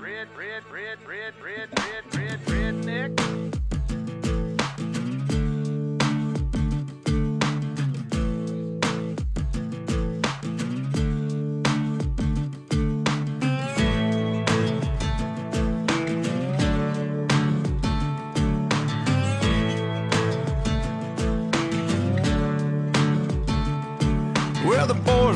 [0.00, 1.33] red, red, red, red,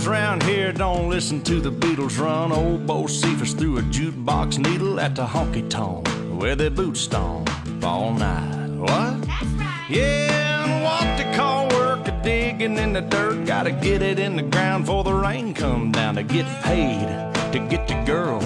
[0.08, 2.50] round here don't listen to the Beatles run.
[2.50, 6.08] Old Bo Cephas threw a jukebox needle at the honky tonk
[6.40, 7.50] where their boots stomp
[7.84, 8.70] all night.
[8.76, 9.22] What?
[9.22, 9.86] That's right.
[9.90, 13.46] Yeah, and what they call work a digging in the dirt.
[13.46, 17.06] Gotta get it in the ground before the rain come down to get paid
[17.52, 18.42] to get the girl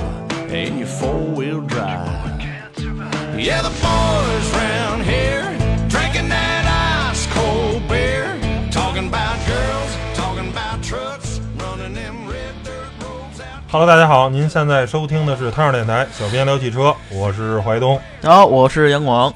[0.51, 2.41] in your four wheel drive.
[3.39, 5.45] Yeah, the boys round here
[5.89, 8.39] drinking that ice cold beer,
[8.71, 9.42] talking about
[13.73, 19.33] Hello，大家好，您现在收听的是汤上电台，小编聊汽车，我是怀东，然后我是杨广，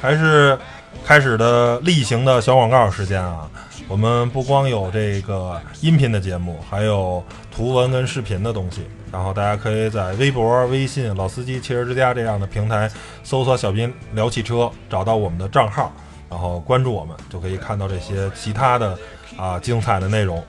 [0.00, 0.56] 还是
[1.04, 3.50] 开始的例行的小广告时间啊。
[3.88, 8.86] 我们不光有这个音频的节目，还有图文跟视频的东西。
[9.10, 12.88] 然后大家可以在微博、微信、老司机汽车之家这样的平台
[13.24, 15.92] 搜索“小编聊汽车”，找到我们的账号，
[16.28, 18.96] 然后关注我们，就可以看到这些其他的
[19.36, 20.40] 啊精彩的内容。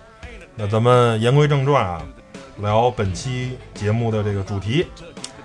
[0.55, 1.99] 那咱们言归正传啊，
[2.57, 4.87] 聊本期节目的这个主题，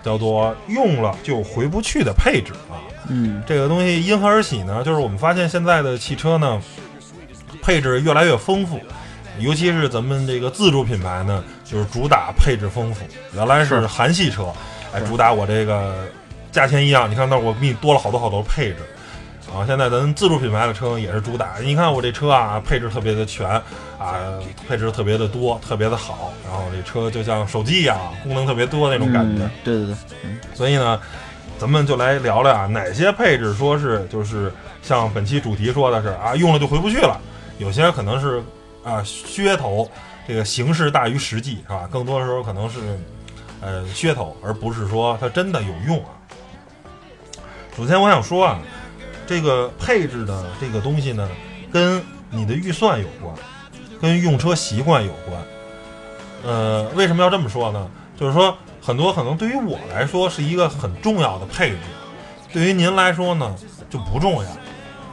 [0.03, 2.83] 叫做“用了就回不去的配置”啊。
[3.09, 4.83] 嗯，这个东西因何而起呢？
[4.83, 6.61] 就是我们发现现在的汽车呢，
[7.62, 8.81] 配置越来越丰富，
[9.39, 13.05] 尤其是咱们这个自主品牌呢，就是主打配置丰富。
[13.34, 14.53] 原来是是韩系车，
[14.93, 15.95] 哎，主打我这个
[16.51, 18.79] 价钱一样，你看那我给你多了好多好多配置。
[19.55, 23.48] 啊，现在咱自主品牌的车也是主打，你看我这车啊，配置特别的全，
[23.98, 24.14] 啊，
[24.69, 29.44] 配置特别的多，特别的好，然后这车就像手机一样，功能特别多那种感觉。
[29.44, 29.94] 嗯对对对，
[30.55, 31.00] 所以呢，
[31.58, 37.19] 咱们就来聊聊啊，哪些配置说是就是像本期主题说的是啊，用了就回不去了，
[37.59, 38.42] 有些可能是
[38.84, 39.88] 啊噱头，
[40.26, 41.88] 这个形式大于实际是吧？
[41.91, 42.81] 更多的时候可能是
[43.62, 46.10] 呃噱头，而不是说它真的有用啊。
[47.76, 48.59] 首先我想说啊，
[49.26, 51.28] 这个配置的这个东西呢，
[51.72, 53.34] 跟你的预算有关，
[54.00, 55.42] 跟用车习惯有关。
[56.44, 57.91] 呃，为什么要这么说呢？
[58.19, 61.76] 就是说，很多可能对于我来说是一个很重要的配置，
[62.53, 63.54] 对于您来说呢
[63.91, 64.50] 就不重要，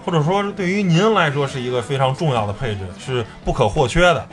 [0.06, 4.28] 或者说对于您来说是一个非常重要的配置，是不可或缺的。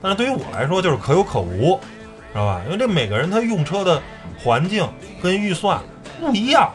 [0.00, 1.78] 但是对于我来说就是可有可无，
[2.32, 2.62] 知道吧？
[2.64, 4.00] 因为这每个人他用车的
[4.42, 4.88] 环境
[5.22, 5.80] 跟预算
[6.20, 6.72] 不一样，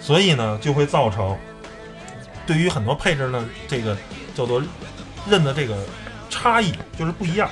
[0.00, 1.36] 所以呢就会造成
[2.46, 3.96] 对于很多配置呢这个
[4.34, 4.62] 叫做
[5.28, 5.76] 认的这个
[6.28, 7.48] 差异就是不一样。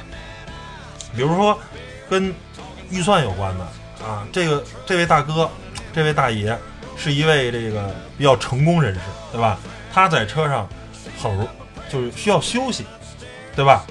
[1.15, 1.59] 比如说
[2.09, 2.34] 跟
[2.91, 3.65] 预算有关的
[4.05, 5.50] 啊，这个这位大哥，
[5.93, 6.56] 这位大爷
[6.97, 9.00] 是一位这个比较成功人士，
[9.33, 9.59] 对吧？
[9.93, 10.69] 他在车上
[11.21, 11.49] 很
[11.91, 12.87] 就是需要休息，
[13.56, 13.84] 对吧？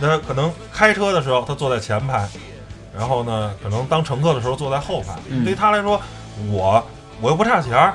[0.00, 2.28] 那可能开车的时候他坐在前排，
[2.92, 5.14] 然后呢，可能当乘客的时候坐在后排。
[5.44, 6.00] 对于他来说，
[6.50, 6.84] 我
[7.20, 7.94] 我又不差钱儿，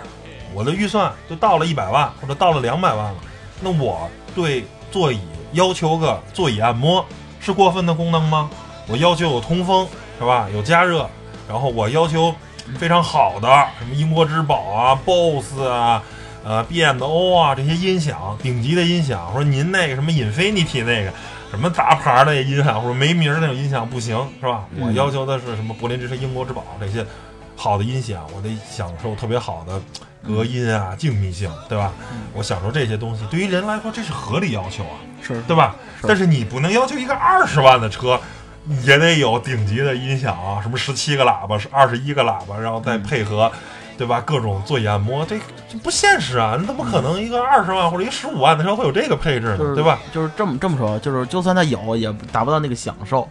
[0.54, 3.16] 我的预算就到了一百万或者到了两百万了，
[3.62, 5.20] 那我对座椅
[5.54, 7.06] 要求个座椅按摩
[7.40, 8.50] 是过分的功能吗？
[8.88, 9.88] 我要求有通风
[10.18, 10.48] 是吧？
[10.54, 11.08] 有加热，
[11.48, 12.34] 然后我要求
[12.78, 13.48] 非常好的
[13.80, 16.04] 什么英国之宝啊、BOSS 啊、
[16.44, 21.12] 呃 B&O 啊这些音响，顶级的音响，说您那个什么 Infinity 那个
[21.52, 24.66] 什么杂牌的音响或者没名儿那种音响不行是吧？
[24.76, 27.06] 嗯我要求的是什么柏林之声、英国之宝这些
[27.56, 29.82] 好的音响，我得享受特别好的
[30.28, 31.92] 隔音啊、静谧性，对吧？
[32.34, 34.98] 我享受这些东西，对于人来说这是合理要求啊。
[35.22, 35.76] 是对吧？
[36.04, 38.20] 但是你不能要求一个二十万的车
[38.84, 43.52] 也得有顶级的音响啊，什么十七个喇叭，是二十一个喇叭，然后再配合，
[43.98, 44.22] 对吧？
[44.22, 45.38] 各种座椅按摩，这
[45.70, 46.56] 这不现实啊！
[46.58, 49.58] 你怎么可能一个二十万或者一个十五万的车会有这个配置呢？
[49.58, 50.00] 就是对吧？？
[50.14, 53.28] 就是这么这么说，就是就算它有，也达不到那个享受。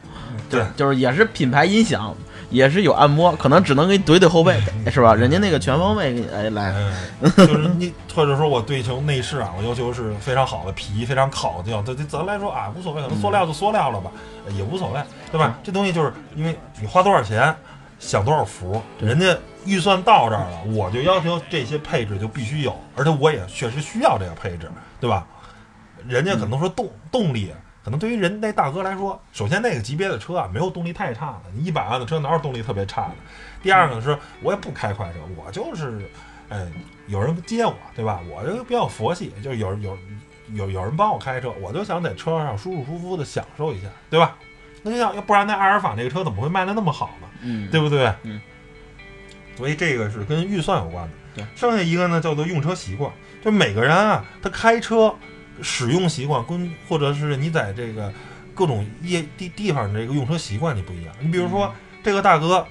[0.50, 2.14] 对，就是也是品牌音响，
[2.50, 4.60] 也是有按摩，可能只能给你怼怼后背，
[4.90, 5.14] 是吧？
[5.14, 6.74] 人家那个全方位给你哎来，
[7.20, 11.82] 嗯， 就是你，或者说我对求内饰啊，我要求是非常好的皮，非常考究。
[11.82, 14.10] 对对，咱来说啊，无所谓，可能塑料就塑料了吧，
[14.56, 15.00] 也无所谓，
[15.30, 15.58] 对吧？
[15.62, 17.54] 这东西就是因为你花多少钱，
[17.98, 19.36] 享多少福，人家
[19.66, 25.26] 预算到这儿了，我就要求这些配置就必须有，而且我也确实需要这个配置，对吧？
[26.06, 27.52] 人家可能说动动力。
[27.84, 31.50] 可能对于人那大哥来说，首先那个级别的车啊，没有动力太差的。
[31.54, 33.14] 你一百万的车哪有动力特别差的？
[33.62, 36.08] 第二个是，我也不开快车，我就是，
[36.48, 36.66] 哎，
[37.06, 38.20] 有人接我，对吧？
[38.28, 39.98] 我就比较佛系，就是有有
[40.52, 44.36] 有有人帮我开车，我就想在车上舒舒服服的享受一下，对吧？
[44.82, 47.28] 那就像要不然那阿尔法那个车怎么会卖的那么好呢？
[47.42, 48.12] 嗯，对不对？
[48.22, 48.40] 嗯。
[49.56, 51.14] 所以这个是跟预算有关的。
[51.34, 53.10] 对，剩下一个呢叫做用车习惯，
[53.44, 55.12] 就每个人啊，他开车
[55.62, 58.12] 使用习惯跟或者是你在这个
[58.54, 61.14] 各种业地地方的这个用车习惯你不一样。
[61.20, 61.72] 你比如说、
[62.02, 62.66] 这个大哥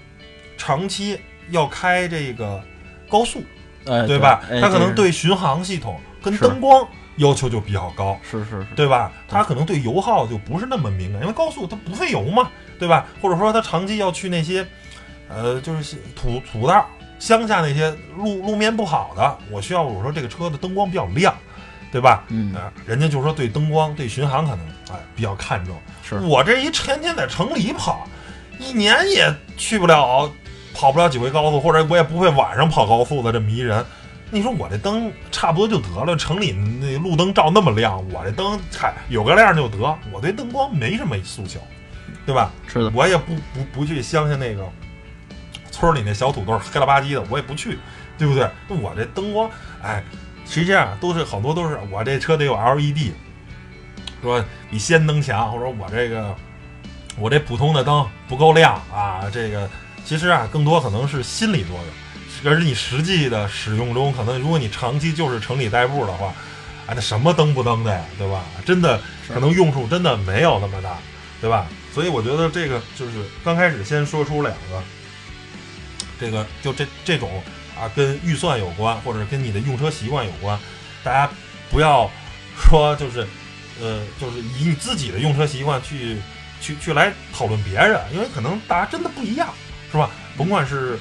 [0.58, 1.20] 长期
[1.50, 2.64] 要开这个
[3.10, 3.44] 高速，
[3.86, 4.42] 哎，对吧？
[4.50, 6.88] 哎他可能对巡航系统跟灯光
[7.18, 8.18] 要求就比较高。
[8.22, 9.12] 是是是，对吧？
[9.28, 12.50] 他可能对油耗就不是那么敏感，因为高速它不费油嘛，
[12.80, 13.06] 对吧？
[13.22, 14.66] 或者说他长期要去那些，
[15.30, 16.88] 呃，就是土土道、
[17.20, 21.36] 乡下那些路路面不好的，我需要我说这个车的灯光比较亮，
[21.92, 22.24] 对吧？
[22.30, 25.76] 嗯啊、人家就说对灯光、对巡航可能哎比较看重。
[26.04, 28.08] 是我这一天天在城里跑，
[28.60, 30.32] 一年也去不了，
[30.74, 33.84] 跑不了几回高速，或者我也不会晚上跑高速的这么一人。
[34.30, 39.78] 你说我这灯差不多就得了，城里那路灯照那么亮，我这灯嗨有个亮就得，
[40.12, 41.62] 我对灯光没什么诉求，
[42.26, 42.52] 对吧？
[42.68, 44.68] 是的，我也不不不去乡下那个
[45.72, 47.80] 村里那小土豆黑了吧唧的，我也不去，
[48.18, 48.50] 对不对？
[48.68, 49.50] 我这灯光，
[49.82, 50.04] 哎，
[50.50, 53.12] 实际上都是好多都是我这车得有 LED，
[54.22, 56.36] 说比氙灯强，或者我这个
[57.18, 59.70] 我这普通的灯不够亮啊，这个
[60.06, 61.78] 其实啊更多可能是心理作
[62.44, 66.34] 用，而你实际的使用中，可能如果你长期就是城里代步的话，
[66.88, 68.42] 哎，那什么灯不灯的呀，对吧？
[68.66, 70.98] 真的可能用处真的没有那么大，
[71.42, 71.68] 对吧？
[71.94, 73.12] 所以我觉得这个就是
[73.44, 74.84] 刚开始先说出两个，
[76.20, 77.30] 这个就这这种
[77.80, 80.60] 啊，跟预算有关，或者跟你的用车习惯有关，
[81.04, 81.30] 大家
[81.70, 82.10] 不要
[82.58, 83.26] 说就是
[83.80, 86.18] 呃，就是以你自己的用车习惯去
[86.60, 89.50] 去去来讨论别人，因为可能大家真的不一样，
[89.92, 90.10] 是吧？
[90.36, 90.98] 甭管是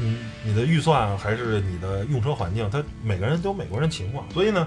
[0.00, 4.66] 嗯你的预算还是你的用车环境，它每个人都有每个人情况，所以呢，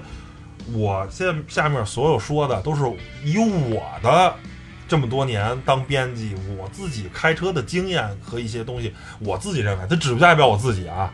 [0.73, 2.83] 我现在下面所有说的都是
[3.23, 4.35] 以我的
[4.87, 11.11] 这么多年当编辑，我自己开车的经验和一些东西，我自己认为，它只不代表我自己啊，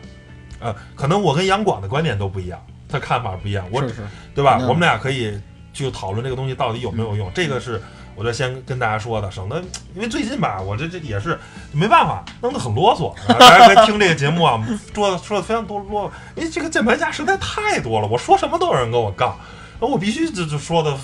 [0.58, 4.58] 呃，可能我跟杨广的观点都不一样，他看法不一样，我是是，对吧？
[4.60, 5.40] 嗯我们俩可以
[5.72, 7.80] 去讨论这个东西到底有没有用，这个是
[8.16, 9.62] 我就先跟大家说的，省得
[9.94, 11.38] 因为最近吧，我这这也是
[11.72, 13.12] 没办法，弄得很啰嗦。
[13.32, 14.60] 啊大家可以听这个节目啊，
[14.92, 19.38] 说的说的非常多啰，因为这个键盘侠实在太多了，我说什么都有人跟我杠，
[19.80, 20.94] 那我必须这就说的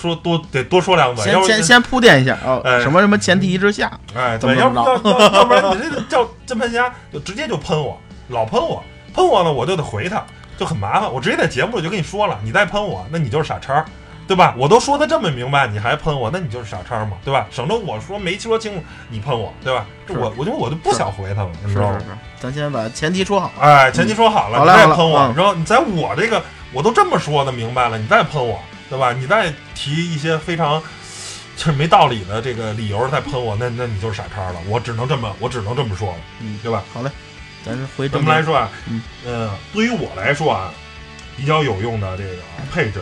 [0.00, 5.02] 说多得多说两嘴，先先先铺垫一下啊，哎什么什么前提之下，哎，怎么着，要怎
[5.46, 8.82] 不然你这个叫键盘侠就直接就喷我，老喷我，
[9.14, 10.24] 喷我呢我就得回他，
[10.56, 11.12] 就很麻烦。
[11.12, 13.84] 我直接在节目里就跟你说了，你再喷我，那你就是傻叉儿，
[14.26, 14.54] 对吧？
[14.56, 17.46] 我都说的这么明白，你还喷我，那你就是傻叉儿嘛，对吧？
[17.50, 19.84] 省得我说没说清楚，你喷我，对吧？
[20.06, 26.42] 这我我就我就不想回他了，你知道吗是是是？，咱先把前提说好，哎，前提说好了，你再喷我，嗯你知道你在我这个
[26.72, 28.60] 我都这么说的明白了，你再喷我，
[28.90, 29.12] 对吧？
[29.12, 30.82] 你再提一些非常
[31.56, 34.60] 就是没道理的这个理由再喷我，那那你就是傻叉了。
[34.66, 36.82] 我只能这么，我只能这么说了，嗯，对吧？
[36.92, 37.10] 好嘞，
[37.64, 40.74] 咱是回咱们来说啊，嗯呃，对于我来说啊，
[41.36, 42.36] 比较有用的这个
[42.72, 43.00] 配置，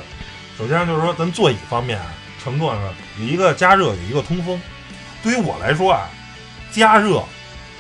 [0.59, 2.07] 首先就是说咱座椅方面啊，
[2.43, 4.61] 乘坐呢有一个加热，有一个通风。
[5.23, 6.09] 对于我来说啊，
[6.71, 7.25] 加热，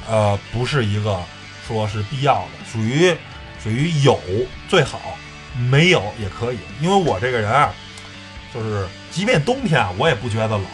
[0.09, 1.21] 呃，不是一个
[1.67, 3.15] 说是必要的，属于
[3.63, 4.19] 属于有
[4.69, 5.19] 最好，
[5.71, 6.59] 没有也可以。
[6.81, 7.75] 因为我这个人啊，
[8.53, 10.65] 就是即便冬天啊，我也不觉得冷，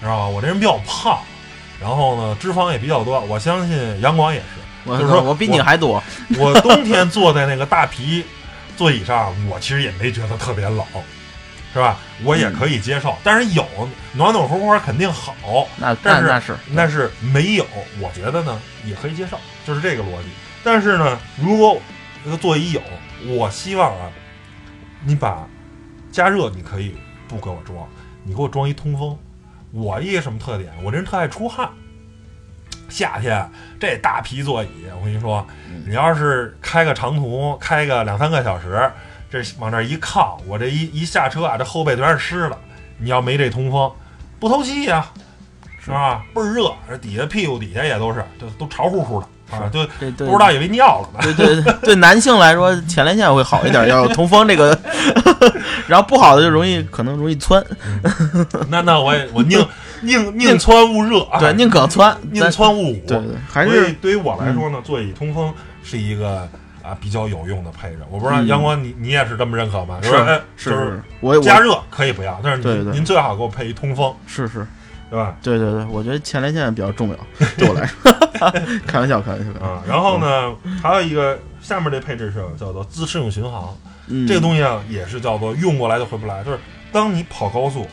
[0.00, 0.26] 知道吧？
[0.26, 1.18] 我这人比较胖，
[1.80, 3.20] 然后呢，脂肪也比较多。
[3.22, 4.46] 我相信杨广也是。
[4.86, 6.02] 我就是说我比你还多，
[6.38, 8.22] 我冬天坐在那个大皮
[8.76, 10.84] 座椅上，我其实也没觉得特别冷，
[11.72, 11.96] 是吧？
[12.22, 13.16] 我也可以接受。
[13.24, 13.66] 但是有
[14.12, 15.32] 暖暖和和肯定好，
[15.78, 17.66] 那那但是那是但是没有，
[17.98, 20.28] 我觉得呢也可以接受，就是这个逻辑。
[20.62, 21.80] 但是呢，如果
[22.22, 22.82] 这个座椅有，
[23.26, 24.10] 我希望啊，
[25.02, 25.48] 你把
[26.14, 26.94] 加热你可以
[27.26, 27.76] 不给我装，
[28.22, 29.18] 你给我装一通风。
[29.72, 30.72] 我一个什么特点？
[30.84, 31.68] 我这人特爱出汗。
[32.88, 35.44] 夏天这大皮座椅，我跟你说，
[35.84, 38.88] 你要是开个长途，开个两三个小时，
[39.28, 42.56] 这往这一靠，我这一一下车啊，这后背全是湿的。
[42.96, 43.92] 你要没这通风，
[44.38, 45.04] 不透气呀、
[45.80, 46.24] 是吧？
[46.32, 49.26] 倍儿热，这底下屁股底下也都是，都都潮乎乎的
[49.62, 51.20] 啊，就对对，不知道以为尿了呢。
[51.22, 54.76] 对对对，对男性来说，前列腺会好一点， 要有通风这个，
[55.86, 57.64] 然后不好的就容易可能容易窜，
[58.68, 59.66] 那那我也我 宁
[60.02, 63.04] 宁宁窜勿热啊，对，宁可窜，宁窜勿捂。
[63.06, 66.48] 对对，还是对于我来说呢，座椅通风是一个
[66.82, 67.98] 啊比较有用的配置。
[68.10, 69.98] 我不知道嗯阳光你你也是这么认可吗？
[70.02, 70.10] 是
[70.56, 74.66] 是我我加热可以不要，但是您最好给我配一通风，是是，
[75.10, 75.36] 对吧？
[75.42, 77.16] 对对对，我觉得前列腺比较重要，
[77.56, 78.12] 对我来说，
[78.86, 83.76] 开玩笑开玩笑，开玩笑啊，然后呢，还有一个下面这配置是叫做自适应巡航，
[84.08, 86.58] 嗯，这个东西啊也是叫做用过来就回不来，就是
[86.92, 87.86] 当你跑高速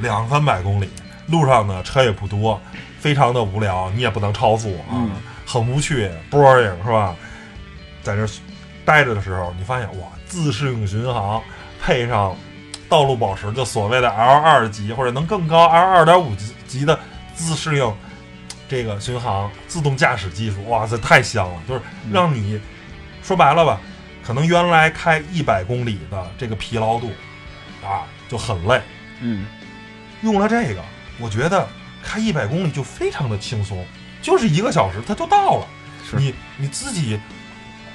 [0.00, 0.88] 两三百公里，
[1.28, 2.60] 路上呢车也不多，
[2.98, 4.92] 非常的无聊，你也不能超速啊。
[4.92, 5.10] 嗯
[5.44, 7.14] 很无趣，boring 是吧？
[8.02, 8.26] 在这
[8.86, 11.42] 待着的时候，你发现哇，自适应巡航
[11.82, 12.34] 配上
[12.92, 17.00] 道路保持，就所谓的 L 二级或者能更高 L 二点五级级的
[17.34, 17.90] 自适应
[18.68, 21.62] 这个巡航自动驾驶技术，哇塞，太香了！
[21.66, 21.80] 就是
[22.12, 22.60] 让你、
[23.22, 23.80] 说白了吧，
[24.22, 27.10] 可能原来开一百公里的这个疲劳度
[27.82, 28.78] 啊就很累，
[29.20, 29.46] 嗯，
[30.20, 30.82] 用了这个，
[31.18, 31.66] 我觉得
[32.02, 33.82] 开一百公里就非常的轻松，
[34.20, 35.66] 就是一个小时它就到了。
[36.04, 37.18] 是你你自己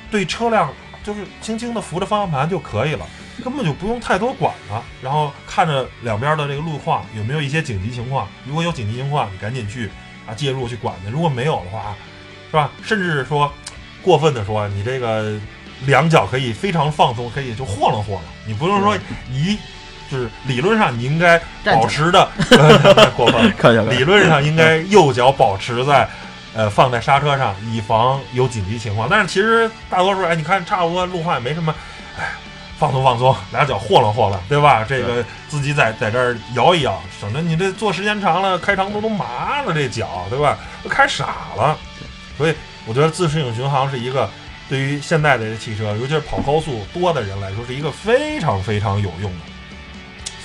[0.10, 0.74] 对车辆
[1.04, 3.06] 就是轻轻的扶着方向盘就可以了，
[3.44, 4.84] 根本就不用太多管了。
[5.02, 9.90] 然后看着两边的这个路况有没有一些紧急情况，如果有紧急情况，你赶紧去
[10.28, 11.96] 啊介入去管它；如果没有的话，
[12.50, 12.72] 是吧？
[12.84, 13.52] 甚至说
[14.02, 15.40] 过分的说，你这个
[15.86, 18.98] 两脚可以非常放松，可以就晃楞晃楞，你不用说
[19.32, 19.58] 一。
[20.10, 23.54] 就是理论上你应该保持的，呃过分
[23.90, 26.08] 理论上应该右脚保持在，
[26.56, 29.10] 呃，放在刹车上，以防有紧急情况。
[29.12, 31.76] 但是其实大多数，哎，你看差不多路况也没什么，
[32.18, 32.24] 哎，
[32.78, 34.86] 放松放松，俩脚霍楞霍楞，对吧？
[34.88, 40.58] 这个自己在在这儿摇一摇，省得你这坐时间长了，开长途都麻了，这脚，对吧？
[40.84, 41.78] 都开傻了。
[42.38, 42.54] 所以
[42.86, 44.30] 我觉得自适应巡航是一个
[44.70, 49.40] 对于现在的这汽车，尤其是跑高速多的人来说，是一个非常非常有用的。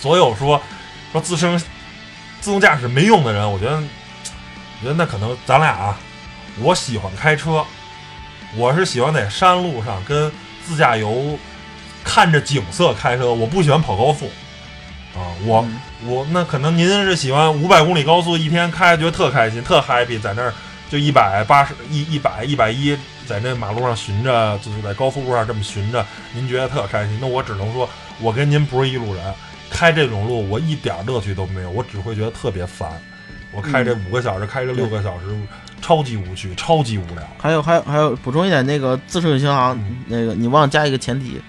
[0.01, 0.61] 所有说
[1.13, 1.59] 说自身
[2.41, 5.99] 自动驾驶没用的人，我觉得，我觉得那可能咱俩啊，
[6.59, 7.63] 我喜欢开车，
[8.57, 10.33] 我是喜欢在山路上跟
[10.65, 11.39] 自驾游
[12.13, 14.27] 看着景色开车，我不喜欢跑高速
[15.17, 20.53] 啊，我、嗯我那可能您是喜欢五百公里高速一天开，觉得特开心，特 happy，在那儿
[20.91, 22.95] 就一百八十一一百一百一，
[23.27, 26.05] 在那马路上巡着，就是在高速路上这么巡着，
[26.35, 27.17] 您觉得特开心。
[27.19, 27.89] 那我只能说，
[28.21, 29.35] 我跟您不是一路人，
[29.71, 32.91] 开这种路我一点乐趣都没有，我只会觉得特别烦。
[33.53, 35.25] 我开这五个小时，开这六个小时，
[35.81, 37.23] 超级无趣，超级无聊。
[37.39, 41.41] 还有还有还有，补充一点，那个自适应巡航，嗯那个你忘了加一个前提，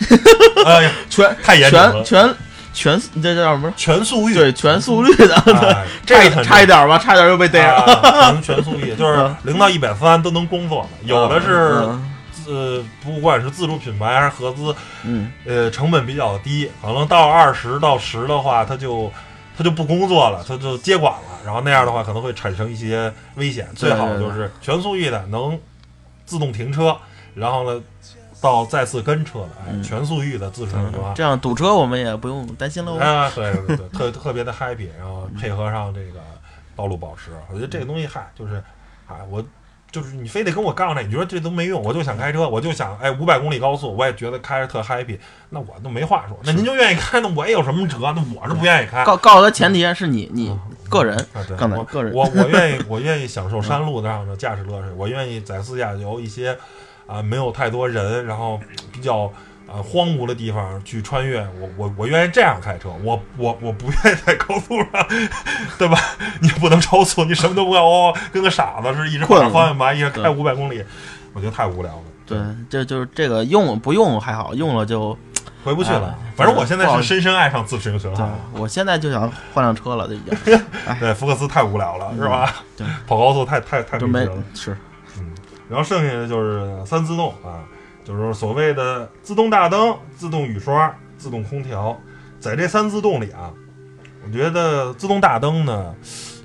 [0.66, 2.36] 哎呀，全 太严全全
[2.72, 3.72] 全，这叫什么？
[3.76, 7.82] 全速域，对，全速率的，哎 这差一点吧，差一点又被逮了。
[7.82, 19.12] 啊全全速域，就是嗯零到一百三都能工作的，有的是嗯自不管是自主品牌还是合资，嗯，呃，成本比较低，可能到二十到十的话，它就
[19.58, 23.68] 它就不工作了，它就接管了，然后那样的话可能会产生一些危险。
[23.74, 25.58] 最好就是全速域的能
[26.24, 26.96] 自动停车，
[27.34, 27.80] 然后呢
[28.40, 31.14] 到再次跟车的，哎，嗯全速域的自适应巡航。
[31.14, 32.96] 这样堵车我们也不用担心喽。
[32.98, 36.20] 啊，对对对，特特别的 happy，然后配合上这个
[36.74, 38.56] 道路保持，我觉得这个东西嗨，就是，
[39.06, 39.44] 啊，我
[39.90, 45.18] 就是你非得跟我杠这，你说这都没用，我就想开车，我就想哎五百公里高速，我也觉得开着特 happy，
[45.48, 46.38] 那我都没话说。
[46.44, 47.98] 那您就愿意开，那我也有什么辙？
[47.98, 49.04] 那我是不愿意开。
[49.04, 50.56] 告告诉他前提是你你
[50.88, 56.56] 个人，啊，对，我个人我我愿意， 我愿意享受山路上的驾驶乐趣，我愿意在自驾游一些
[57.10, 58.60] 啊没有太多人，然后
[58.92, 59.22] 比较
[59.66, 65.06] 啊荒芜的地方去穿越，我我我愿意这样开车，我我我不愿意在高速上，
[65.78, 65.98] 对吧？
[66.40, 70.84] 你不能超速，你什么都不干，哦，跟个傻子似的，一直困了把方向盘，一直开对五百公里，
[71.32, 72.02] 我觉得太无聊了。
[72.26, 72.38] 对，
[72.68, 75.16] 这就是这个用不用还好，用了就
[75.64, 76.32] 回不去了哎。
[76.36, 78.38] 反正我现在是深深爱上自适应巡航了。
[78.54, 80.38] 我现在就想换辆车了，都已经
[81.00, 82.54] 对，福克斯太无聊了，是吧？
[82.76, 84.42] 对，跑高速太太太没劲了。
[84.54, 84.76] 是
[85.70, 87.62] 然后剩下的就是三自动啊，
[88.04, 91.96] 就是所谓的自动大灯、自动雨刷、自动空调。
[92.40, 93.52] 在这三自动里啊，
[94.26, 95.94] 我觉得自动大灯呢，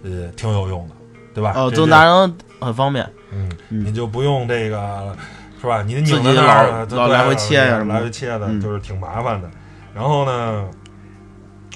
[0.04, 0.96] 呃，挺有用的，
[1.34, 1.54] 对吧？
[1.56, 5.16] 哦，自动大，灯很方便，嗯，嗯你就不用这个，
[5.60, 5.82] 是吧？
[5.82, 9.50] 你拧自己在那儿老老来回切呀什么来回切的，嗯就是挺麻烦的。
[9.94, 10.70] 然后呢，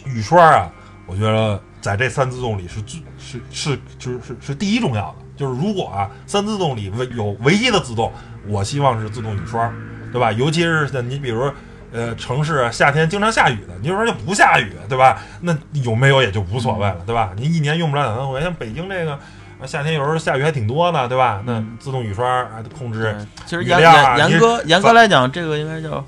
[0.06, 0.70] 雨刷啊，
[1.08, 5.26] 我觉得在这三自动里是最是是就是是是第一重要的。
[5.40, 8.12] 就是如果啊，三自动里唯有唯一的自动，
[8.48, 9.72] 我希望是自动雨刷，
[10.12, 10.32] 对吧？
[10.34, 11.50] 尤其是像你比如
[11.94, 15.22] 呃城市啊夏天经常下雨的，你就说就不下雨，对吧？
[15.42, 17.32] 那有没有也就无所谓了，对吧？
[17.38, 19.14] 你一年用不了两三回，像北京这个。
[19.14, 21.44] 啊夏天有时候下雨还挺多的，对吧？
[21.46, 23.14] 那嗯自动雨刷还得控制对，
[23.46, 26.02] 其实严严严格严格来讲，这个应该叫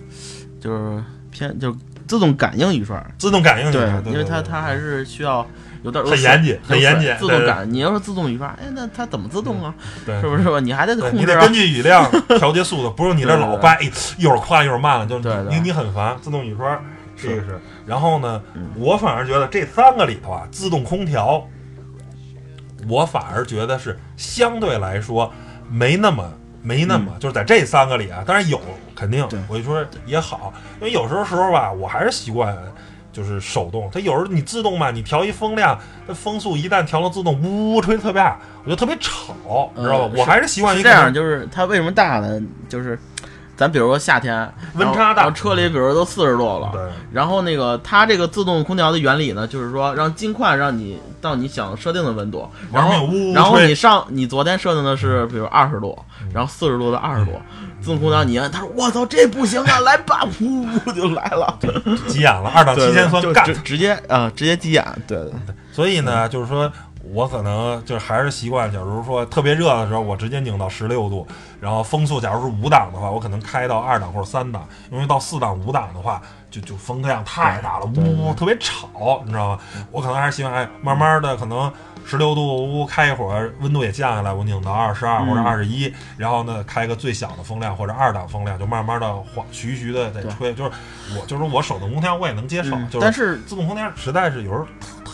[0.62, 1.78] 就是偏就是
[2.12, 5.48] 自动感应雨刷，自动感应雨对刷，，因为它它还是需要
[5.82, 7.74] 有点很严谨很严谨对对自动感。
[7.74, 9.74] 你要是自动雨刷，哎，那它怎么自动啊？
[10.06, 10.60] 对是不是吧？
[10.60, 11.53] 你还得你得根。
[11.53, 12.06] 据雨量
[12.38, 16.18] 调节速度，不是你这老掰，哎一会儿快一会儿慢了，就对对你你很烦。
[16.22, 16.77] 自动雨刷
[17.15, 21.48] 这个是，然后呢嗯，我反而觉得这三个里头啊，自动空调，
[22.89, 25.32] 我反而觉得是相对来说
[25.70, 26.30] 没那么
[26.62, 28.60] 没那么，就是在这三个里啊，当然有
[28.96, 32.58] 肯定，我就说也好，因为有时候时候吧，我还是习惯
[33.12, 35.77] 就是手动，它有时候你自动吧，你调一风量，
[36.08, 40.13] 它风速一旦调到自动，呜呜吹得特别大，我觉得特别吵，你知道吧？
[40.15, 42.41] 嗯我还是习惯于是这样，就是它为什么大呢？
[42.70, 42.98] 就是
[43.62, 55.96] 咱比如说夏天 温差大车里比如说都四十度了，对然后那个它这个自动空调的原理呢，就是说让尽快让你到你想设定的温度，然后然后你上你昨天设定的是比如二十度，
[56.34, 57.34] 然后四十度到二十度，
[57.80, 61.60] 自动空调你按，他说我操这不行啊，来吧，噗就来了，
[62.08, 63.60] 急眼了，二档七千算干就直。
[63.62, 65.32] 直接啊直接急眼，对对
[65.72, 66.72] 所以呢，就是说
[67.03, 71.25] 我可能就是还是习惯，假如说特别热的时候，我直接拧到十六度，
[71.60, 79.60] 然后风速假如是五档的话，我可能开到二档或者三档，因为到四档、五档的话，就就风量太大了，呜呜特别吵，你知道吗？
[79.91, 81.72] 我可能还是希望哎，慢慢的可能。
[82.03, 90.51] 十六度呜开一会儿，温度也降下来，我拧到二十二或者二十一，然后呢开个最小的风量或者二档风量，就慢慢的缓徐徐的在吹。
[90.55, 90.72] 就是
[91.15, 94.65] 我就是我手动空调我也能接受，嗯就是但是自动空调实在是有时候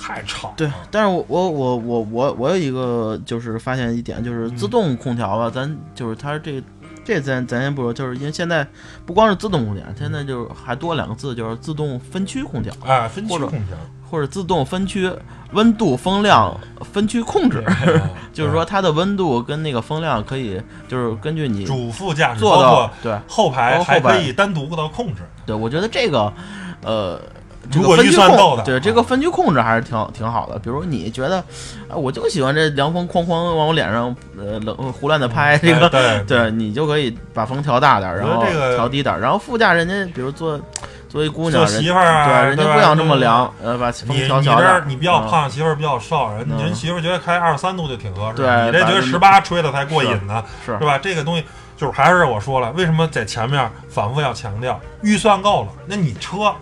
[0.08, 0.54] 太吵了。
[0.56, 6.64] 对，但是我我我我我我有一个就是发现一点，就是自动空调吧，咱就是它这
[7.04, 8.66] 这咱咱先不说，就是因为现在
[9.06, 13.78] 不光是自动空调，现在就是还多两个字，就是自动分区空调哎，分区空调，
[14.10, 15.12] 或者自动分区
[15.52, 16.58] 温度风量
[16.94, 17.62] 分区控制
[18.32, 25.22] 就是说它的温度跟那个风量可以就是根据你主副驾驶做到包括对后排后排还可以单独的控制。
[25.46, 26.32] 对，我觉得这个
[26.84, 27.22] 呃。
[27.72, 30.58] 这如果预个分区算够的啊控对这个分区控制还是挺挺好的。
[30.60, 31.38] 比如你觉得，
[31.90, 38.44] 啊，我就喜欢这凉风哐哐往我脸上呃冷胡乱的拍， 这个哎对对你就可以把风调大点儿，然后
[38.76, 40.60] 调低点儿，然后副驾人家比如坐
[41.10, 44.84] 作为姑娘，媳妇儿啊对，人家不想这么凉，呃，把风你调小点儿你这儿。
[44.88, 50.98] 你比较嗯，胖，媳妇儿比较瘦，人嗯人媳妇儿觉得开二十三度就挺合适，对你这觉得把十八吹的才过瘾呢，是是吧？
[50.98, 51.44] 这个东西
[51.78, 56.54] 就是还是我说了，为什么在前面反复要强调，预算够了，那你车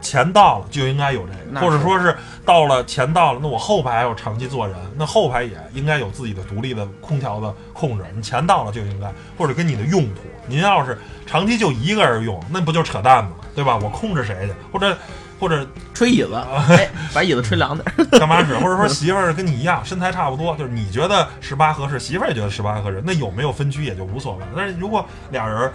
[0.00, 13.32] 钱到了就应该有这个，或者说是到了钱到了，那我后排要长期坐人，那后排也应该有自己的独立的空调的控制，你钱到了就应该，或者跟你的用途，您要是长期就一个人用，那不就扯淡吗？
[13.54, 13.78] 对吧？
[13.82, 14.96] 我控制谁去，或者
[15.38, 18.18] 或者 吹椅子，啊哎，把椅子吹凉点儿。
[18.18, 18.56] 干嘛使？
[18.58, 24.44] 或者说媳妇儿跟你一样，身材差不多，就是你觉得十八合适，媳妇儿也觉得十八合适，那有没有分区也就无所谓。
[24.56, 25.70] 但是如果俩人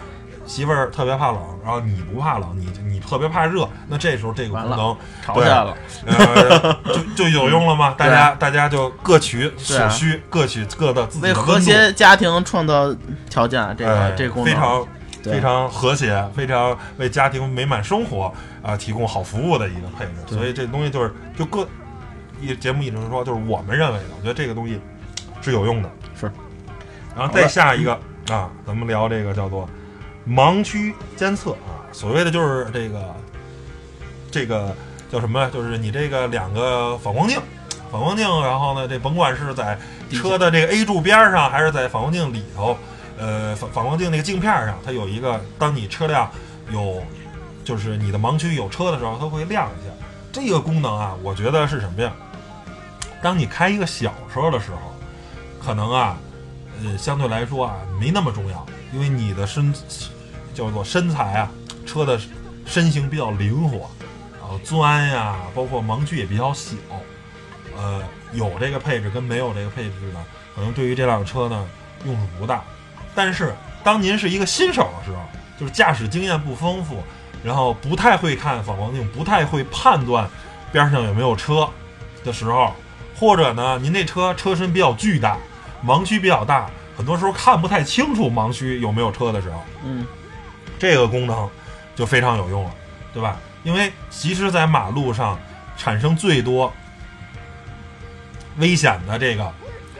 [0.46, 7.96] 媳妇儿特别怕冷，然后你不怕冷，你你特别怕热，那这时候这个功能吵起来了，呃就就有用了吗？
[7.98, 11.60] 大家大家就各取所需，各取各的自己为和。
[11.60, 12.96] 谐家庭创造
[13.30, 14.88] 条件，这个哎这个功能非常
[15.24, 18.32] 非常和谐，非常为家庭美满生活
[18.62, 20.36] 啊、提供好服务的一个配置。
[20.36, 21.68] 所以这东西就是就各
[22.40, 24.80] 一节目一直说，就是我们认为的，我觉得这个东西
[25.42, 25.90] 是有用的。
[26.20, 26.32] 是，
[27.18, 27.94] 然后再下一个
[28.30, 29.68] 啊，咱们聊这个叫做
[30.28, 33.16] 盲区监测啊，所谓的就是这个
[34.32, 34.76] 这个
[35.12, 35.50] 叫什么呀？
[35.54, 37.40] 就是你这个两个反光镜。
[37.92, 39.80] 反光镜，然后呢，这甭管是在
[40.12, 42.76] 车的这个 A 柱边上，还是在反光镜里头，
[43.18, 46.30] 呃，反反光镜那个镜片上，它有一个，当你车辆
[46.72, 47.02] 有，
[47.64, 49.94] 就是你的盲区有车的时候，它会亮一下。
[50.34, 52.12] 这个功能啊，我觉得是什么呀？
[53.22, 54.94] 当你开一个小车的时候，
[55.64, 56.18] 可能啊，
[56.84, 59.74] 呃，相对来说啊，没那么重要，因为你的身
[60.56, 61.52] 叫做身材啊，
[61.86, 62.20] 车的
[62.66, 63.88] 身形比较灵活，
[64.40, 66.76] 然后钻呀，包括盲区也比较小，
[67.78, 68.02] 呃，
[68.34, 71.68] 有这个配置跟没有这个配置呢，可能对于这辆车呢
[72.06, 72.64] 用处不大。
[73.14, 75.22] 但是当您是一个新手的时候，
[75.60, 77.04] 就是驾驶经验不丰富，
[77.44, 80.28] 然后不太会看反光镜，不太会判断
[80.72, 81.70] 边上有没有车
[82.24, 82.74] 的时候，
[83.18, 85.38] 或者呢，您这车车身比较巨大，
[85.86, 90.06] 盲区比较大，很多时候看不太清楚盲区有没有车的时候，嗯，
[90.86, 91.50] 这个功能
[91.96, 92.72] 就非常有用了，
[93.12, 93.40] 对吧？
[93.64, 95.40] 因为其实，在马路上
[95.76, 96.72] 产生最多
[98.58, 99.52] 危险的这个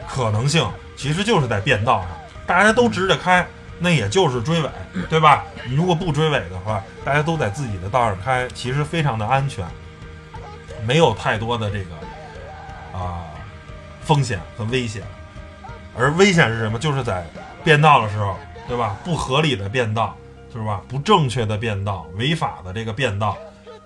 [0.06, 0.64] 可能性，
[0.96, 2.10] 其实就是在变道上，
[2.46, 3.44] 大家都直着开，
[3.80, 4.70] 那也就是追尾，
[5.10, 5.44] 对吧？
[5.68, 9.66] 你如果不追尾的话，大家都在自己的道上开，其实非常的安全，
[10.86, 13.24] 没有太多的这个啊、
[14.02, 15.02] 风险和危险。
[15.98, 16.78] 而危险是什么？
[16.78, 17.26] 就是在
[17.64, 18.96] 变道的时候，对吧？
[19.04, 20.16] 不合理的变道，
[20.52, 20.82] 是吧？
[20.88, 23.36] 不正确的变道，违法的这个变道，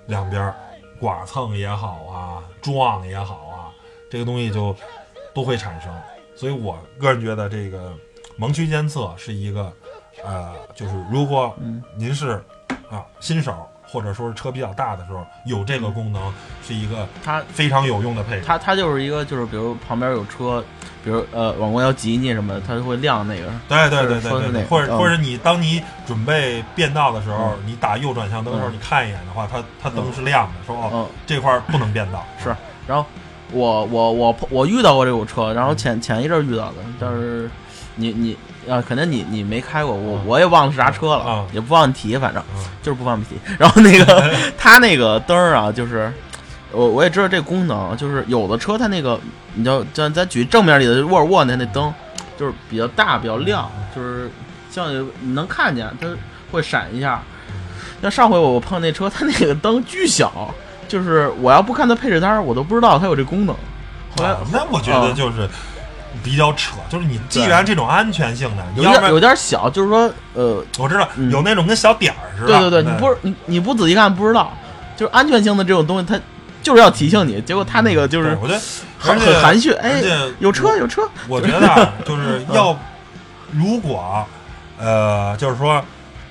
[0.07, 0.55] 两边儿
[1.01, 3.73] 剐蹭也好啊，撞也好啊，
[4.11, 4.75] 这个东西就
[5.35, 5.93] 都会产生。
[6.35, 7.93] 所以我个人觉得这个
[8.39, 9.73] 盲区监测是一个，
[10.25, 11.55] 呃，就是如果
[11.97, 12.43] 您是
[12.91, 16.33] 啊新手或者说是车比较大的时候，有这个功能
[16.67, 18.45] 是一个它非常有用的配置。
[18.47, 20.65] 它它就是一个就是比如旁边有车，
[21.03, 23.49] 比如呃往过要挤你什么的，它就会亮那个。
[23.69, 32.25] 对对对对对或者或者你当你准备变道的时候，你打右转向灯的时候，嗯你看一眼的话，它它灯是亮的，说哦嗯，这块儿不能变道。
[32.43, 32.55] 是，
[32.87, 33.05] 然后
[33.51, 37.51] 我我我我遇到过这种车，然后前前一阵儿遇到的，但是
[37.97, 38.37] 你你
[38.71, 43.57] 啊，可能你你没开过，我嗯我也忘了是啥车了，啊也不忘提，反正嗯就是不方便提。
[43.59, 46.13] 然后那个 它那个灯儿啊，就是
[46.73, 49.19] 我我也知道这功能，就是有的车它那个，
[49.55, 51.93] 你就咱咱举正面里的沃尔沃那那灯，
[52.39, 54.31] 就是比较大比较亮，就是
[54.71, 56.07] 像你能看见它
[56.53, 57.21] 会闪一下。
[58.01, 60.55] 那上回我我碰那车，它那个灯巨小，
[60.89, 63.55] 就是我要不看它配置单儿，我都不知道它有这功能。
[64.17, 65.47] 后来啊那我觉得啊就是
[66.23, 71.31] 比较扯，就是你既然这种安全性的，你有点要不然有点小，就是说呃，我知道嗯。
[71.31, 72.59] 有那种跟小点儿似的。
[72.59, 74.53] 对对对，你不是你你不仔细看不知道，
[74.97, 76.21] 就是安全性的这种东西，它
[76.63, 78.61] 就是要提醒你，结果它那个就是我觉得
[78.99, 80.03] 很很含蓄，哎，
[80.41, 82.77] 有车有车，我觉得啊，就是要
[83.51, 84.27] 如果
[84.79, 85.83] 呃，就是说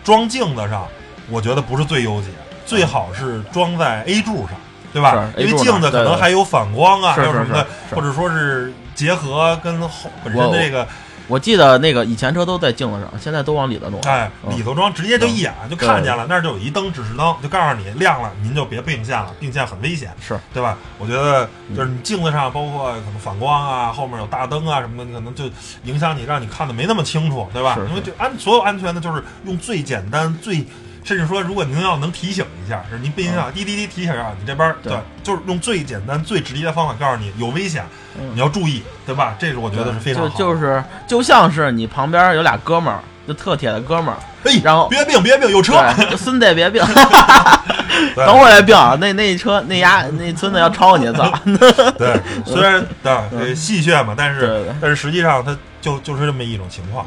[0.04, 0.86] 装镜子上，
[1.30, 2.28] 我觉得不是最优解，
[2.66, 4.52] 最好是装在 A 柱上，
[4.94, 5.30] 对吧？
[5.38, 7.66] 因为镜子可能还有反光啊，是还有什么的，
[7.96, 10.86] 或者说是结合跟后本身我的这个
[11.30, 14.02] 我记得那个以前车都在镜子上，现在都往里头弄。
[14.02, 20.12] 哎嗯里头装，直接就一眼就看见了，那儿就有一灯指示灯，就告诉你亮了，您就别并线了，并线很危险。
[20.20, 20.76] 是对吧？
[20.98, 25.46] 我觉得就是你镜子上，包括可能反光啊，后面有大灯啊什么的，你可能就
[25.84, 27.76] 影响你，让你看的没那么清楚，对吧？
[27.76, 30.66] 是是因为就安所有安全的，就是用最简单、最
[31.10, 37.84] 甚至说，如果您要能提醒一下，是您并线滴滴滴提醒啊，你这边对对，就是用最简单、最直接的方法告诉你有危险，
[38.20, 39.36] 嗯你要注意，对吧？
[39.40, 40.36] 这是我觉得是非常好的。
[40.36, 45.84] 就就是就像是你旁边有俩哥们儿，就特铁的哥们儿，哎，然后别病别病，有车，
[46.16, 48.96] 孙子别并，对等会儿再病啊！
[49.02, 51.28] 那那车那丫那孙子要超你，操！
[51.98, 57.04] 对，虽然 对呃戏谑嘛，但是但是实际上他就就是这么一种情况。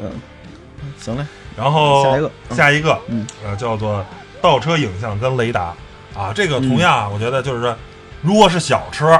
[0.99, 4.05] 行嘞，然后下一个嗯下一个，嗯呃，叫做
[4.41, 5.73] 倒车影像跟雷达
[6.15, 7.75] 啊，这个嗯同样啊我觉得就是说，
[8.21, 9.19] 如果是小车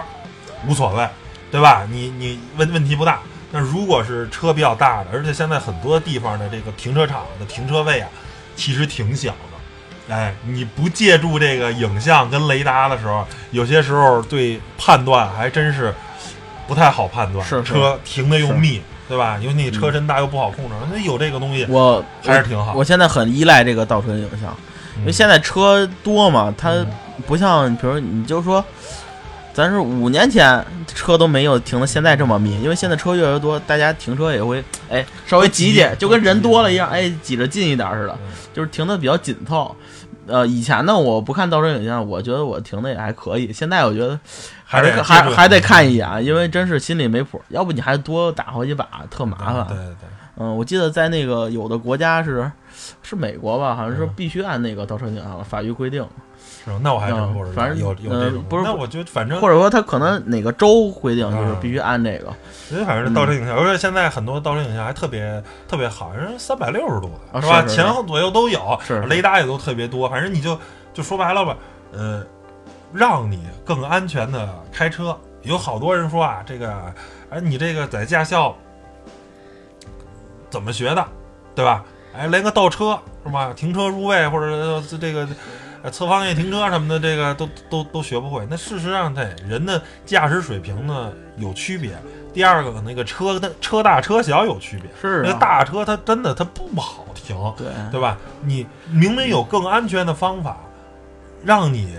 [0.67, 1.07] 无所谓，
[1.51, 1.87] 对吧？
[1.89, 3.19] 你你问问题不大。
[3.55, 8.09] 但如果是车比较大的，而且现在很多地方的这个停车场的停车位啊，
[8.55, 10.15] 其实挺小的。
[10.15, 15.93] 哎，你不借助这个影像跟雷达的时候，有些时候对判断还真是
[16.67, 17.47] 不太好判断。
[17.63, 18.81] 车停的又密，
[19.13, 19.38] 对吧？
[19.39, 22.73] 因为你车身大又不好控制，那有这个东西我还是挺好。
[22.73, 24.56] 我现在很依赖这个倒车影像，
[24.97, 26.88] 因为现在车多嘛，它嗯
[27.28, 28.65] 不像，比如你就说，
[29.54, 38.17] 咱是五年前车都没有停的现在这么密，因为现在车越来越多，大家停车也会哎稍微挤挤，就跟人多了一样，哎挤着近一点似的，
[38.52, 39.76] 就是停的比较紧凑。
[40.26, 43.52] 呃，以前呢，我不看倒车影像，我觉得我停的也还可以。
[43.54, 44.17] 现在我觉得
[44.73, 47.41] 还得还还得看一眼，因为真是心里没谱。
[47.49, 49.67] 要不你还多打好几把，特麻烦。
[49.67, 52.51] 对对对，嗯，我记得在那个有的国家是
[53.01, 56.03] 是美国吧，好像是必须按那个倒车影像法律规定，
[56.65, 56.79] 是吧？
[56.81, 62.33] 那我还真不知道，嗯反正有有这种，呃不是那我觉得反正或者说他可能哪个州规定就是嗯必须按这个
[62.71, 70.57] 因为反正倒车影像，而且现在很多倒车影像还特别特别好，人三百六十度的，是是是前后左右都有，雷达也都特别多，反正你就
[70.93, 71.55] 就说白了吧，
[71.91, 72.23] 呃，
[72.93, 75.17] 让你更安全的开车。
[75.41, 76.93] 有好多人说啊，这个
[77.29, 78.56] 哎，你这个在驾校
[80.49, 81.06] 怎么学的，
[81.53, 81.84] 对吧？
[82.15, 83.51] 哎，连个倒车是吧？
[83.53, 85.27] 停车入位或者呃这个
[85.82, 88.47] 呃侧方位停车什么的，这个都都都学不会。
[88.49, 91.91] 那事实上，对人的驾驶水平呢有区别。
[92.34, 94.89] 第二个，那个车的车大车小有区别。
[95.01, 98.17] 是啊，那大车它真的它不好停，对对吧？
[98.41, 100.58] 你明明有更安全的方法，
[101.43, 101.97] 让你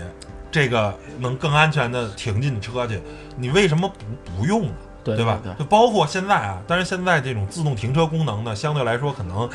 [0.55, 2.97] 这个能更安全的停进车去，
[3.35, 4.71] 你为什么不不用呢？
[5.03, 5.37] 对吧？
[5.59, 9.49] 就包括现在啊，但是现在这种自动停车功能呢，相对来说可能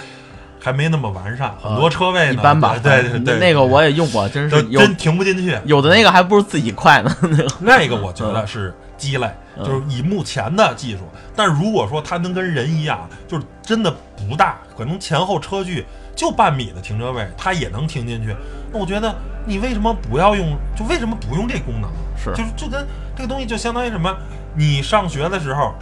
[0.61, 5.59] 还没那么完善，很多车位呢啊一般吧，对对对，那个我也用过，真是有真停不进去。
[5.65, 11.01] 有的那个还不如自己快呢， 那个那个我觉得是鸡肋，嗯就是以目前的技术，
[11.35, 15.87] 但是如果说它能跟人一样，就是真的不大，可能前后车距
[16.21, 18.37] 就半米的停车位，它也能停进去。
[18.71, 19.15] 那我觉得
[19.47, 20.55] 你为什么不要用？
[20.77, 21.91] 就为什么不用这功能？
[22.15, 24.15] 是就是就跟这个东西就相当于什么？
[24.55, 25.75] 你上学的时候，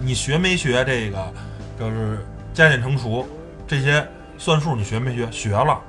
[0.00, 1.32] 你学没学这个？
[1.78, 3.24] 就是加减乘除
[3.68, 4.04] 这些
[4.36, 5.30] 算术，你学没学？
[5.30, 5.80] 学了。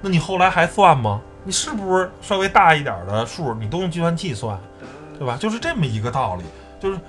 [0.00, 1.20] 那你后来还算吗？
[1.42, 4.56] 你是不是稍微大一点的数，你都用计算器算，
[5.18, 5.36] 对吧？
[5.36, 6.44] 就是这么一个道理，
[6.78, 7.00] 就是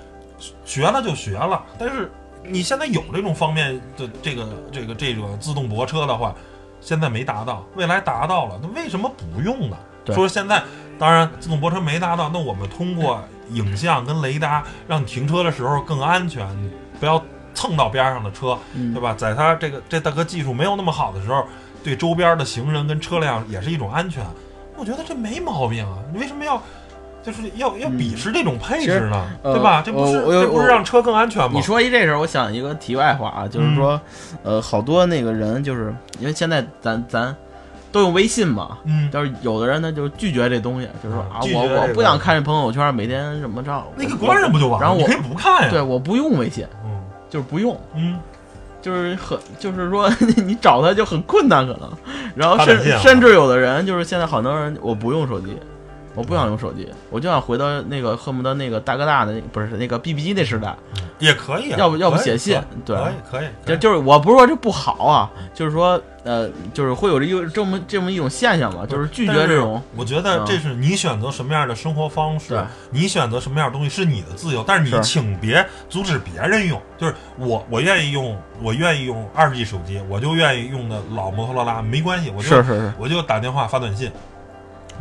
[0.65, 1.63] 学了就学了。
[1.77, 2.11] 但是
[2.43, 6.33] 你现在有这种方面的这个这个这个自动泊车的话，
[6.79, 9.77] 现在没达到，未来达到了，那为什么不用呢？
[10.07, 10.63] 说现在
[10.97, 17.23] 当然自动泊车没达到，那我们通过影像跟雷达，让你停车的时候更安全，你不要
[17.53, 19.13] 蹭到边上的车，嗯对吧？
[19.13, 21.45] 在它这个这大哥技术没有那么好的时候，
[21.83, 24.25] 对周边的行人跟车辆也是一种安全。
[24.75, 26.59] 我觉得这没毛病啊，你为什么要
[27.23, 29.25] 就是要要鄙视这种配置呢？
[29.43, 29.81] 呃对吧？
[29.85, 31.51] 这不是这不是让车更安全吗？
[31.53, 33.99] 你说一这事儿，我想一个题外话啊，就是说，
[34.43, 37.35] 嗯呃，好多那个人就是因为现在咱咱
[37.91, 44.87] 都用微信嘛，嗯，但是有的人呢就拒绝这东西，就是说啊，我我不想看这朋友圈，每天什么着，那个关上不就完了？
[44.87, 45.69] 然后我你可以不看呀。
[45.69, 46.89] 对，我不用微信，嗯
[47.29, 48.17] 就是不用，嗯，
[48.81, 50.09] 就是很就是说
[50.43, 51.89] 你找他就很困难可能，
[52.35, 55.55] 然后甚甚至有的人就是现在好多人我不用手机。
[56.15, 60.75] 我不想用手机，我就想回到那个恨不得那个大哥大的那不是那个 BB 机那时代，
[61.19, 62.95] 也可以啊，要不要不写信对。
[62.95, 69.81] 可以可以，就就是我不是说这不好啊，就是说呃，就是会有这一这么这么一种现象吧，就是拒绝这种。
[69.95, 72.63] 我觉得这是你选择什么样的生活方式，对。
[72.91, 76.79] 你选择什么样的东西是你的自由，但是你请别阻止别人用。
[76.97, 84.11] 就是我我愿意用，我愿意用二 G 手机，我就愿意用的老摩托罗拉，没关系，我就是是是，我就打电话发短信，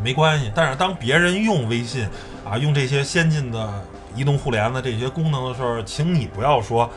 [0.03, 0.51] 没关系。
[0.55, 2.07] 但是当别人用微信
[2.49, 3.69] 啊，用这些先进的
[4.15, 6.89] 移动互联的这些功能的时候，请你不要说。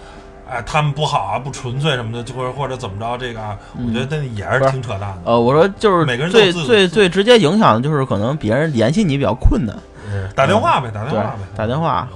[0.46, 5.18] 哎，他们不好啊，不纯粹什么的，就或者或者怎么着，这个啊，我觉得也是挺扯淡的。
[5.24, 9.74] 呃，我说就是每个人最最最直接影响的就是可能别人联系你比较困难，
[10.12, 12.10] 嗯打电话呗，打电话呗，，打电话，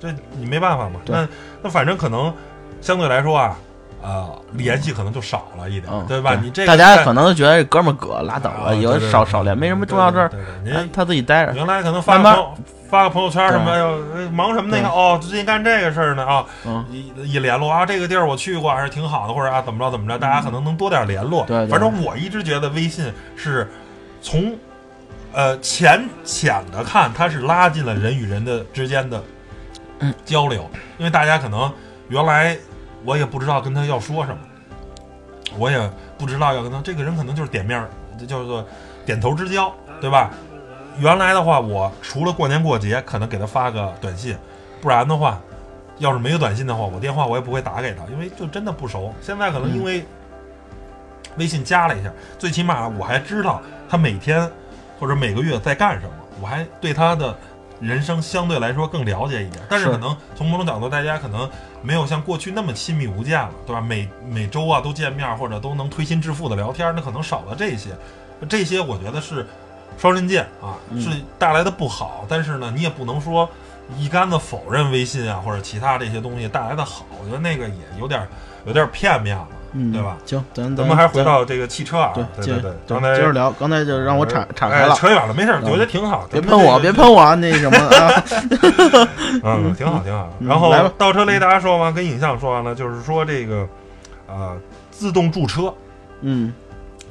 [0.00, 1.00] 这你没办法嘛。
[1.06, 1.26] 那
[1.62, 2.34] 那反正可能
[2.80, 3.56] 相对来说啊，
[4.02, 6.38] 呃，联系可能就少了一点，嗯，对吧？
[6.40, 11.52] 你这个大家可能觉得这哥们儿葛拉倒了，有少少联，没什么重要事儿，对对您他自己待着。
[11.52, 12.54] 原来可能发朋友
[12.88, 21.44] 发个朋友圈什么，忙什么那个哦，最近干这个事儿呢啊，嗯，一一联络啊，这个地儿我去过，还是挺好的，或者啊怎么着怎么着，大家可能能多点联络。
[21.44, 23.68] 嗯对对反正我一直觉得微信是
[24.22, 24.56] 从
[25.32, 29.22] 呃浅浅的看，它是拉近了人与人的之间的
[29.98, 31.70] 嗯交流，因为大家可能
[32.08, 32.56] 原来
[33.08, 34.38] 我也不知道跟他要说什么，
[35.56, 37.82] 我也不知道要跟他这个人可能就是点面
[38.26, 38.62] 叫做
[39.06, 40.30] 点头之交，对吧？
[40.98, 44.36] 原来的话，我除了过年过节可能给他发个短信，
[44.82, 45.40] 不然的话，
[45.96, 49.14] 要是没有短信的话，我电话我也不会打给他，因为就真的不熟。
[49.22, 50.04] 现在可能因为
[51.38, 54.46] 微信加了一下，最起码我还知道他每天
[55.00, 57.34] 或者每个月在干什么，我还对他的
[57.80, 59.62] 人生相对来说更了解一点。
[59.68, 61.48] 但是是可能从某种角度，大家可能
[61.82, 63.80] 没有像过去那么亲密无间了，对吧？
[63.80, 67.90] 每每周啊都见面，或者都能推心置腹的聊天，那可能少了这些。
[68.48, 69.46] 这些我觉得是
[69.98, 72.24] 双刃剑啊，嗯是带来的不好。
[72.28, 73.48] 但是呢，你也不能说
[73.96, 77.06] 一竿子否认微信啊或者其他这些东西带来的好。
[77.20, 78.26] 我觉得那个也有点
[78.64, 80.16] 有点片面了，嗯，对吧？
[80.24, 86.26] 行，咱咱们还是回到这个汽车啊，对对对刚才接着聊，刚才就让我岔岔开哎了，扯远了，没事我觉得挺好。
[86.30, 88.24] 别喷我，别喷我啊，那什么啊
[89.44, 90.30] 嗯，挺好，挺好。
[90.40, 93.66] 嗯然后倒车雷达说完，跟影像说完了，就是说这个
[94.26, 94.56] 呃
[94.90, 95.72] 自动驻车，
[96.22, 96.52] 嗯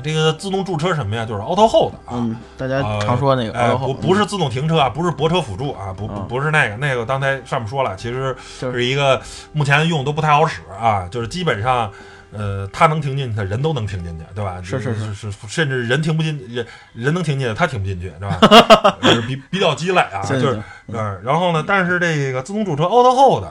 [0.03, 1.25] 这个自动驻车什么呀？
[1.25, 2.13] 就是 auto hold 啊。
[2.13, 9.19] 嗯，大家呃常说那个，不不是自动停车啊，不是泊车辅助啊，不不嗯不是那个，那个刚才上面说了，其实就是是一个
[9.53, 11.91] 目前用都不太好使啊，就是基本上，
[12.31, 14.61] 呃，他能停进去，人都能停进去，对吧？
[14.63, 18.97] 是是是是，甚至人停不进，人人能停进去，他停不进去，对吧？
[19.03, 23.45] 是比比较鸡肋啊，就是嗯，然后呢，但是这个自动驻车 auto hold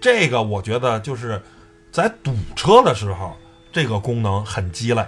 [0.00, 1.40] 这个，我觉得就是
[1.90, 3.36] 在堵车的时候，
[3.72, 5.06] 这个功能很鸡肋。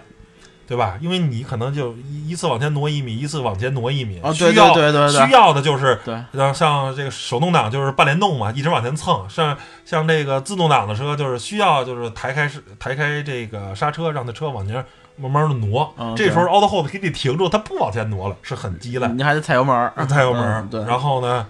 [0.68, 0.98] 对吧？
[1.00, 9.26] 因为你可能就一一次往前挪一米，一次往前挪一米，哦对需要对对对对需要的就是对，像像这个手动挡就是半联动嘛，一直往前蹭。
[9.30, 14.84] 像像这个自动挡的车，就是需要就是抬开是抬开这个刹车，让它车往前
[15.16, 15.90] 慢慢的挪。
[15.96, 19.08] 嗯这时候 auto hold 给你停住，它不往前挪了，是很鸡肋。
[19.08, 21.46] 你还得踩油门，踩油门、嗯对，然后呢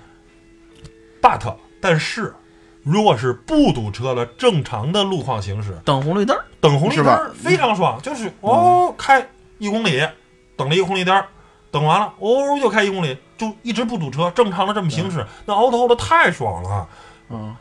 [1.20, 2.32] ，but 但是
[2.88, 10.02] 如果是不堵车了正常的路况行驶，等红绿灯儿，等红绿灯儿非常爽，就是哦开一公里，
[10.56, 11.26] 等了一个红绿灯儿，
[11.70, 16.88] 等完了哦又开一公里，就一直不堵车，正常的这么行驶，那 auto hold 太爽了。
[17.28, 17.54] 嗯，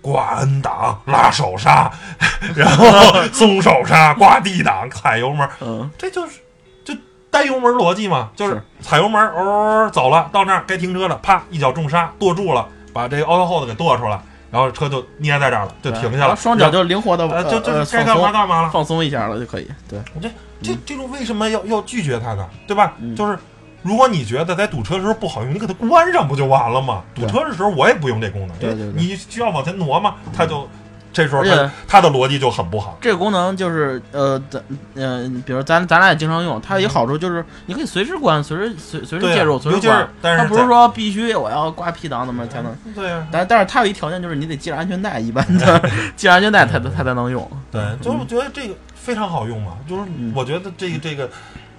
[0.00, 1.88] 挂 N 档、拉手刹，
[2.56, 2.84] 然后
[3.32, 6.40] 松手刹、挂 D 档、踩油门，嗯，这就是
[6.84, 6.92] 就
[7.30, 8.62] 单油门逻辑嘛，就是是。
[8.80, 14.20] 踩油门，哦，走了，到那儿该停车了，啪一脚重刹，跺住了，把这个 auto hold 给跺出来，
[14.52, 18.70] 然后车就捏在这儿了，就停下了，双脚就灵活的呃就就呃该干嘛干嘛了。
[18.70, 20.30] 放松一下了就可以，对，这
[20.62, 22.46] 这这种为什么要要拒绝它呢？
[22.68, 22.92] 对吧？
[23.00, 23.38] 嗯就是
[23.80, 27.02] 如果你觉得在堵车的时候不好用，你给它关上不就完了吗？
[27.14, 30.68] 堵车的时候我也不用这功能，对对对你需要往前挪嘛，它就
[31.12, 32.96] 这时候而且他他的逻辑就很不好。
[33.00, 34.62] 这个功能就是呃，咱
[34.94, 40.08] 呃，比如咱咱俩也经常用，它有一好处就是你可以随时关，随时随随时介入，随尤其是时关。
[40.22, 47.46] 但是它不是说必须我要挂 P 档怎么才能，对呀、但但是它有一条件就是你得系上安全带，一般的 系上安全带才它才能用。
[47.70, 51.28] 对，就是我觉得这个非常好用嘛，就是嗯我觉得这个这个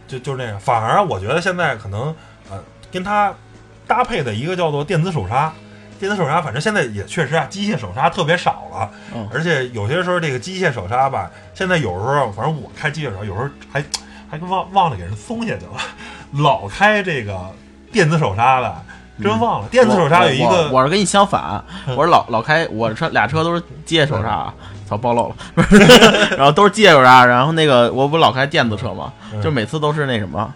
[0.07, 0.59] 就就是那样。
[0.59, 2.13] 反而我觉得现在可能
[2.51, 2.59] 呃
[2.91, 3.33] 跟它
[3.87, 5.51] 搭配的一个叫做电子手刹。
[5.99, 13.83] 电子手刹，反正现在也确实啊，机械手刹特别少了，嗯而且有些时候这个机械手刹吧，现在有时候反正我开机械手刹，有时候还
[14.29, 15.81] 还忘忘了给人松下去了，
[16.33, 17.39] 老开这个
[17.91, 18.83] 电子手刹了，
[19.21, 19.67] 真忘了。
[19.69, 24.51] 电子手刹有一我我个，我是跟你相反，嗯 我是老老开我车俩车都是机械手刹，
[24.89, 25.35] 操暴露了，
[26.37, 30.51] 然后都是机械手刹，然后那个我不老开电子车嘛，嗯就每次都是那什么。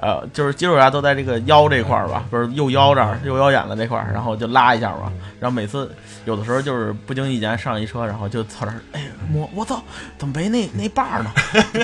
[0.00, 5.92] 呃，就是机械手刹都在这个腰这块儿吧，不是右腰这儿、右腰眼子这块儿，然后就拉一下嘛，然后每次
[6.24, 9.82] 有的时候就是不经意间上一车，然后就操这儿，哎摸，我操，
[10.16, 11.30] 怎么没那那把呢？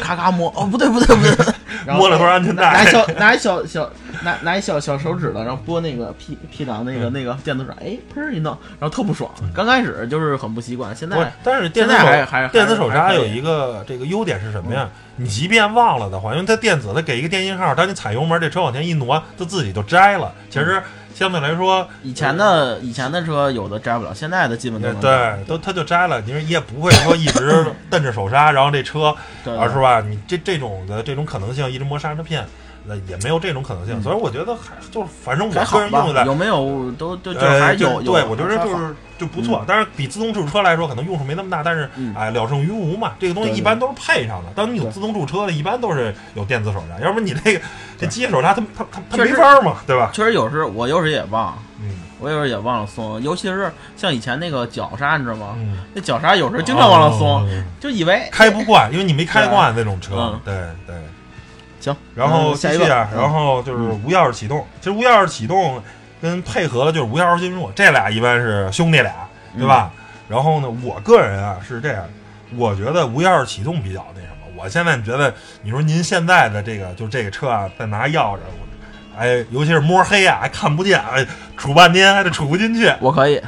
[0.01, 1.54] 咔咔摸，哦不对不对不对，
[1.87, 3.91] 然 后摸了包安全带拿拿小拿一小小
[4.23, 9.31] 拿拿一小小手指头，然后拨那个 P P 档那个那个电子手，哎砰儿一弄，然后特不爽。
[9.55, 14.89] 刚开始就是很不习惯，现在，但是电子现在还手还还电子手刹还有一个这个优点是什么呀？
[15.17, 20.33] 你即便忘了的话，因为它电子的给一个电信号，当你踩油门，这车往前一挪，它自己就摘了。
[20.51, 20.83] 其实
[21.15, 25.37] 相对来说，以前的以前的车有的摘不了，现在的基本都对能摘。
[25.37, 26.21] 对，都它就摘了。
[26.23, 30.01] 你说你也不会说一直 蹬着手刹，然后这车对啊是吧？
[30.01, 32.45] 你这这种的这种可能性，一直磨刹车片，
[32.87, 34.01] 那也没有这种可能性。
[34.03, 39.65] 所以我觉得还就是，反正我个人用的，有没有都都就呃，还是有对，我觉得就是就不错。
[39.67, 43.13] 但是比自动驻车来说，可能用处没那么大，但是嗯哎，了胜于无嘛。
[43.19, 44.51] 这个东西一般都是配上的。
[44.55, 47.61] 当你有自动驻车的，一般都是有电子手刹，要不然你这个
[47.99, 50.11] 这机械手刹，它它它它没法嘛，对吧？
[50.13, 55.55] 确实有时我有时也忘，嗯我有时也忘了松，尤其是像以前那个脚刹，你知道吗？
[55.59, 60.41] 嗯，那脚刹有时候经常忘了松，哦就以为开不惯，因为你没开惯那种车嗯。
[60.45, 60.55] 对
[60.87, 60.97] 对。
[61.85, 61.97] 行。
[62.15, 64.67] 然后嗯下一个继续啊，嗯然后就是无钥匙启动。
[64.81, 65.83] 其实无钥匙启动
[66.23, 69.13] 跟配合的就是无钥匙进入，这俩一般是兄弟俩，
[69.59, 69.93] 对吧？
[69.95, 72.03] 嗯然后呢，我个人啊是这样，
[72.57, 74.47] 我觉得无钥匙启动比较那什么。
[74.57, 78.67] 我现在觉得，你说您现在的这个就这个车啊，再拿钥匙，我
[79.19, 81.27] 哎，尤其是摸黑啊，还看不见，哎，
[81.59, 82.93] 杵半天还得杵不进去。
[83.01, 83.41] 我可以，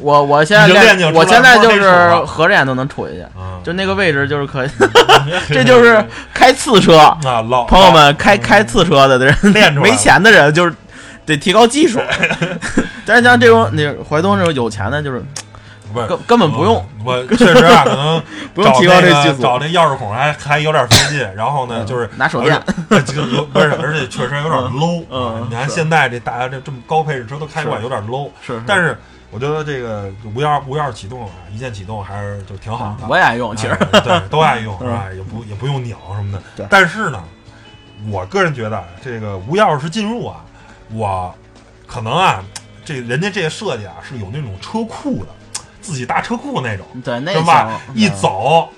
[0.00, 4.68] 我我现在 练就我现在就是合着眼都能杵下去，啊，就那个位置就是可以，
[5.48, 10.74] 这就是开次车，啊，老朋友们开开次车的人，练出来没钱的人就是
[11.26, 12.00] 得提高技术。
[13.04, 15.20] 但是像这种那怀东这种有钱的，就是
[15.92, 16.74] 根根本不用
[17.04, 18.22] 我我确实啊，可能
[18.54, 21.34] 不用提高找那个这技术找这钥匙孔还还有点费劲。
[21.34, 25.46] 然后呢，嗯就是拿手电不是，而且确实有点 low 嗯啊。
[25.48, 28.30] 你看现在这大家这这么高配置车都开惯，有点 low。
[28.44, 28.96] 是，但是
[29.30, 33.06] 我觉得这个无钥无钥匙启动啊，一键启动还是就挺好的。
[33.08, 35.04] 我也爱用，其实哎对都爱用是嗯吧？
[35.14, 36.42] 也不也不用拧什么的。
[36.56, 37.22] 对但是呢，
[38.10, 40.44] 我个人觉得这个无钥匙进入啊，
[40.92, 41.34] 我
[41.86, 42.42] 可能啊，
[42.84, 45.28] 这人家这个设计啊是有那种车库的，
[45.82, 47.80] 自己搭车库那种，对那是吧？
[47.94, 48.70] 一走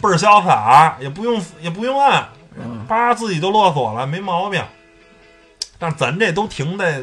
[0.00, 2.26] 倍儿潇洒，也不用也不用按，
[2.58, 4.62] 嗯叭自己就落锁了，没毛病。
[5.78, 7.02] 但是咱这都停在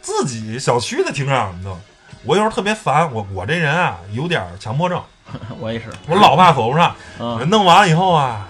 [0.00, 1.76] 自己小区的停车场的，
[2.24, 3.12] 我有时候特别烦。
[3.12, 5.02] 我我这人啊有点强迫症，
[5.58, 6.94] 我也是，我老怕锁不上。
[7.18, 8.46] 嗯，弄完以后啊，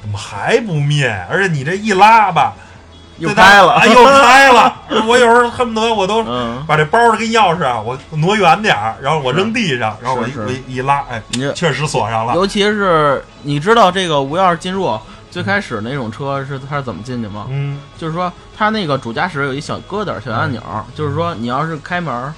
[0.00, 1.08] 怎么还不灭？
[1.28, 2.54] 而且你这一拉吧，
[3.18, 4.74] 又对它开了啊，又开了。
[5.06, 12.34] 我有时候恨不得我都嗯，把这包儿跟钥匙啊，我挪远点儿，然后我扔地上，然后我一是我一一拉，哎，你这确实锁上了。
[12.34, 14.98] 尤其是你知道这个无钥匙进入
[15.30, 17.46] 最开始那种车是它是怎么进去吗？
[17.50, 17.80] 嗯。
[17.98, 20.62] 就是说它那个主驾驶有一小疙瘩、小按钮，
[20.94, 22.32] 就是说你要是开门儿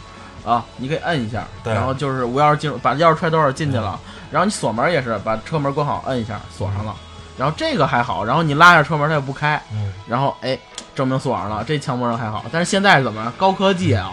[0.44, 3.98] 啊，你可以摁一下，然后就是无钥匙进入，把钥匙揣兜儿进去了，
[4.30, 6.94] 然后你锁门也是把车门关好，摁一下锁上了，
[7.38, 10.58] 然后这个还好，然后你拉下车门它也不开，嗯，然后哎
[10.94, 14.12] 证明锁上了，这强迫症还好，但是现在是怎么着高科技啊，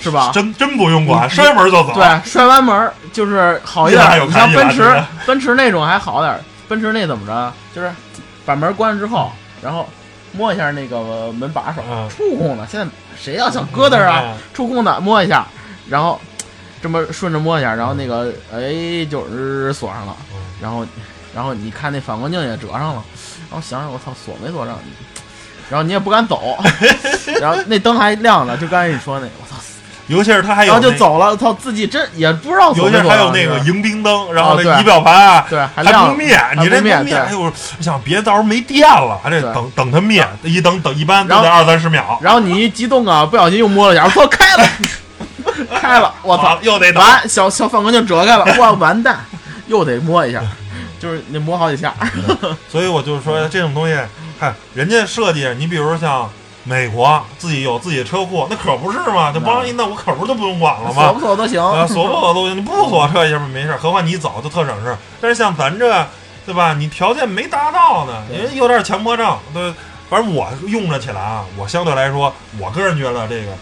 [0.00, 0.30] 是吧？
[0.32, 1.92] 真真不用管，摔门就走。
[1.94, 6.40] 对，摔完门就是好一点，像奔驰，奔驰那种还好点儿。
[6.68, 7.52] 奔驰那怎么着？
[7.74, 7.92] 就是
[8.46, 9.88] 把门关了之后，然后
[10.32, 12.66] 摸一下那个门把手，嗯触控的。
[12.66, 12.86] 现在
[13.16, 14.22] 谁要想疙瘩啊？
[14.26, 15.46] 嗯触控的摸一下，
[15.88, 16.20] 然后
[16.80, 20.86] 这么顺着摸一下，然后那个哎就是锁上了，嗯然后
[21.34, 23.02] 然后你看那反光镜也折上了，
[23.50, 24.78] 然后想想我操锁没锁上，
[25.70, 26.56] 然后你也不敢走，
[27.40, 29.56] 然后那灯还亮了，就刚才你说那个我操，
[30.06, 35.46] 尤其是他还有然后就，走了，操自己真也不知道锁尤其还有那个迎宾灯，然后那仪表盘啊。
[35.48, 42.18] 对还还亮不灭，你这不灭，哎呦，我想别到时候没电了，还得等等它灭，一等等一般都得二三十秒。
[42.22, 44.68] 然后你一激动啊，不小心又摸了一下，我操， 开了，
[45.80, 49.18] 开了，我操，又得倒完，小小反光镜折开了，哇，完蛋，
[49.68, 50.42] 又得摸一下，
[50.98, 51.94] 就是你磨好几下。
[52.68, 53.98] 所以我就是说，这种东西，
[54.38, 56.30] 看人家设计，你比如像
[56.64, 59.32] 美国自己有自己的车库，那可不是嘛？
[59.32, 61.02] 就帮一弄，我可不是就不用管了吗？
[61.02, 61.62] 锁不锁都行。
[61.62, 64.96] 啊，锁不锁都行，你不锁车一下没事儿，何况你走就特省事。
[65.20, 66.06] 但是像咱这，
[66.46, 66.74] 对吧？
[66.74, 69.72] 你条件没达到呢，对人有点强迫症，对。
[70.10, 73.52] 反正我用着起来啊，我相对来说，我个人觉得这个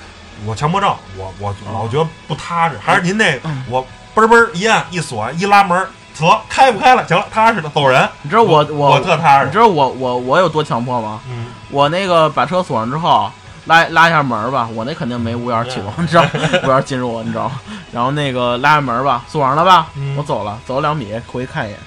[0.44, 2.74] 我强迫症，我我老觉得不踏实。
[2.84, 3.80] 还是您那，嗯我
[4.14, 8.08] 嘣儿嘣儿一按一锁一拉门儿，走开不开了，行了，踏实了，走人。
[8.22, 9.46] 你知道我我我特踏实。
[9.46, 11.20] 你知道我我我有多强迫吗？
[11.28, 13.30] 嗯，我那个把车锁上之后，
[13.66, 16.22] 拉拉一下门吧，我那肯定没无钥匙启动，你知道，
[16.64, 17.60] 无钥匙进入，你知道吗？
[17.92, 20.16] 然后那个拉下门吧，锁上了吧，嗯。
[20.16, 21.78] 我走了，走了两米，回去看一眼，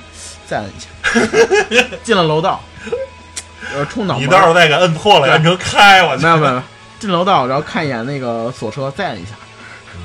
[0.45, 2.59] 再摁一下， 进了楼道，
[3.73, 5.31] 呃，冲脑你门到时候再给摁错了，对。
[5.31, 6.63] 按成开，我去没有没有，没有。
[6.99, 9.31] 进楼道，然后看一眼那个锁车，再摁一下，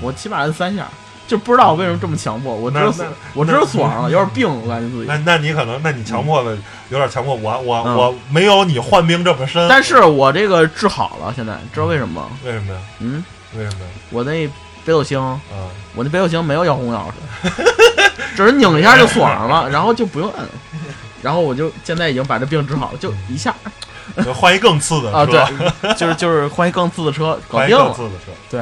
[0.01, 0.89] 我起码摁三下，
[1.31, 5.16] 就不知道为什么这么强迫，我知道锁那那，我知道锁上了，有点病，我感觉自己那。
[5.18, 6.59] 那你可能，那你强迫的
[6.89, 9.68] 有点强迫，我我、嗯我没有你患病这么深。
[9.68, 12.28] 但是我这个治好了，现在知道为什么吗？
[12.45, 12.81] 为什么呀？
[12.99, 13.24] 嗯，
[13.55, 13.91] 为什么呀？
[14.11, 14.45] 我那
[14.85, 15.39] 北斗星，啊，
[15.95, 17.51] 我那北斗星没有遥控钥匙，
[18.35, 20.45] 只是拧一下就锁上了，然后就不用摁，
[21.22, 23.55] 然后我就现在已经把这病治好了，就一下
[24.35, 27.85] 换一更次的车，啊，对，就是就是换一更次的车， 搞换一定了。
[27.85, 28.33] 更次的车。
[28.51, 28.61] 对。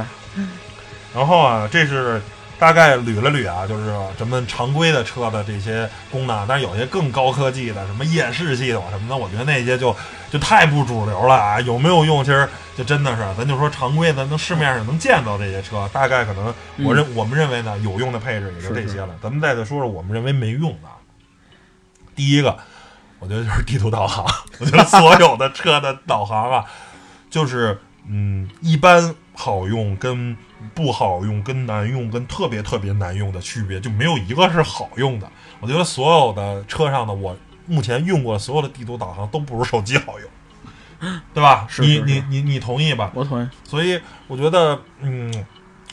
[1.15, 2.21] 然后啊，这是
[2.59, 9.95] 大概捋了捋啊，就是咱们常规的车的这些功能，但是有些更高科技的，什么夜视系统什么的，我觉得那些就
[10.31, 11.61] 就太不主流了啊！
[11.61, 12.25] 有没有用？
[12.25, 19.11] 其实就真的是，咱就说常规的，能市面上能见到这些车，大概可能我认、我们认为呢有用的配置也就这些了。
[19.23, 20.99] 咱们再再说说我们认为没用的啊。
[22.17, 22.59] 第一个，
[23.21, 24.27] 我觉得就是地图导航。
[24.59, 26.65] 我觉得所有的车的导航啊，
[27.31, 30.37] 就是嗯，一般好用跟
[30.75, 35.31] 不好用、跟难用、跟特别特别难用的区别，就没有一个是好用的。
[35.61, 37.37] 我觉得所有的车上的我
[37.67, 41.67] 目前用过的所有的地图导航都不如手机好用， 对吧？
[41.69, 43.11] 你是是是你你你同意吧？
[43.15, 45.33] 我同意，所以我觉得，嗯，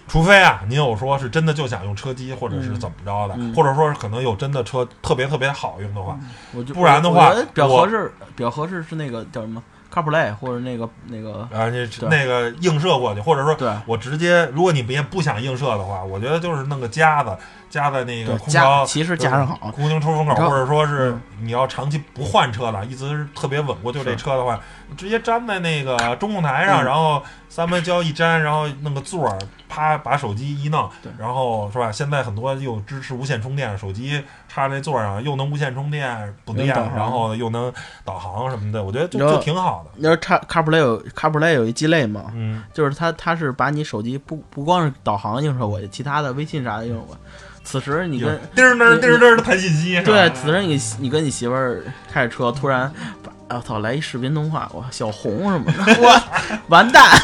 [0.07, 6.17] 除非啊，您有说是真的就想用车机，或者是怎么着的，嗯或者说是可能有真的车特别特别好用的话，
[6.53, 9.61] 我就不然的话比较合适，比较合适是那个叫什么
[9.95, 12.09] CarPlay 或者那个那个啊，这对。
[12.09, 13.71] 那个映射过去，或者说对。
[13.85, 17.37] 我直接，如果你别不想映射的话，我觉得就是弄个夹子
[17.69, 21.21] 夹在那个空调加，其实夹上好，空调出风口，或者说是嗯。
[21.41, 24.59] 你要长期不换车了，一直是特别稳固，就这车的话，
[24.97, 26.85] 直接粘在那个中控台上，嗯。
[26.85, 29.37] 然后三分胶一粘，然后弄个座儿，
[29.67, 30.89] 啪把手机一弄，
[31.19, 31.91] 然后是吧？
[31.91, 34.23] 现在很多又支持无线充电，手机
[34.55, 37.71] 插那座儿上又能无线充电不电，然后又能
[38.05, 39.91] 导航什么的，我觉得就就挺好的。
[39.95, 42.31] 你知道 Car CarPlay 有 CarPlay 有一鸡肋嘛？
[42.33, 47.21] 嗯，就是它它是把你手机不不光是导航映射过去，其他的微信啥的映射过去。
[47.65, 52.89] 此时你跟叮儿叮儿叮儿叮儿的弹信息，对，此时你你跟你媳妇儿开着车，突然
[53.21, 56.21] 把我操来一视频通话，我，小红什么的，我
[56.69, 57.19] 完蛋，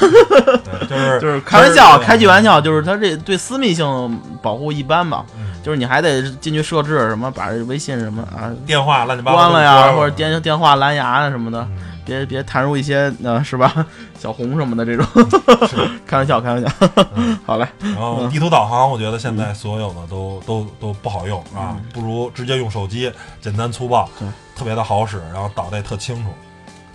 [0.89, 11.87] 就是就是开玩笑，开句玩笑，就是他这对私密性保护一般吧，嗯就是你还得进去设置什么，把这微信什么啊电话乱七八糟关了呀，或者电电话蓝牙啊什么的，嗯。
[12.03, 13.85] 别别弹入一些呃是吧？
[14.19, 15.05] 小红什么的这种，
[16.05, 16.67] 开玩笑开玩笑，
[17.13, 17.37] 嗯。
[17.45, 26.31] 好嘞，然后地图导航，我觉得现在所有的都都都不好用啊嗯，不如直接用手机，简单粗暴对，特别的好使，然后导的也特清楚。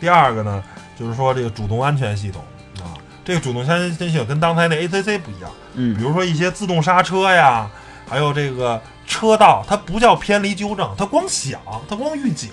[0.00, 0.60] 第二个呢，
[0.98, 2.42] 就是说这个主动安全系统
[2.84, 7.70] 啊，这个主动安全系统跟刚才那 ACC 不一样，比嗯如说一些自动刹车呀，
[8.08, 12.50] 还有这个车道，它不叫偏离纠正，它光响，它光预警，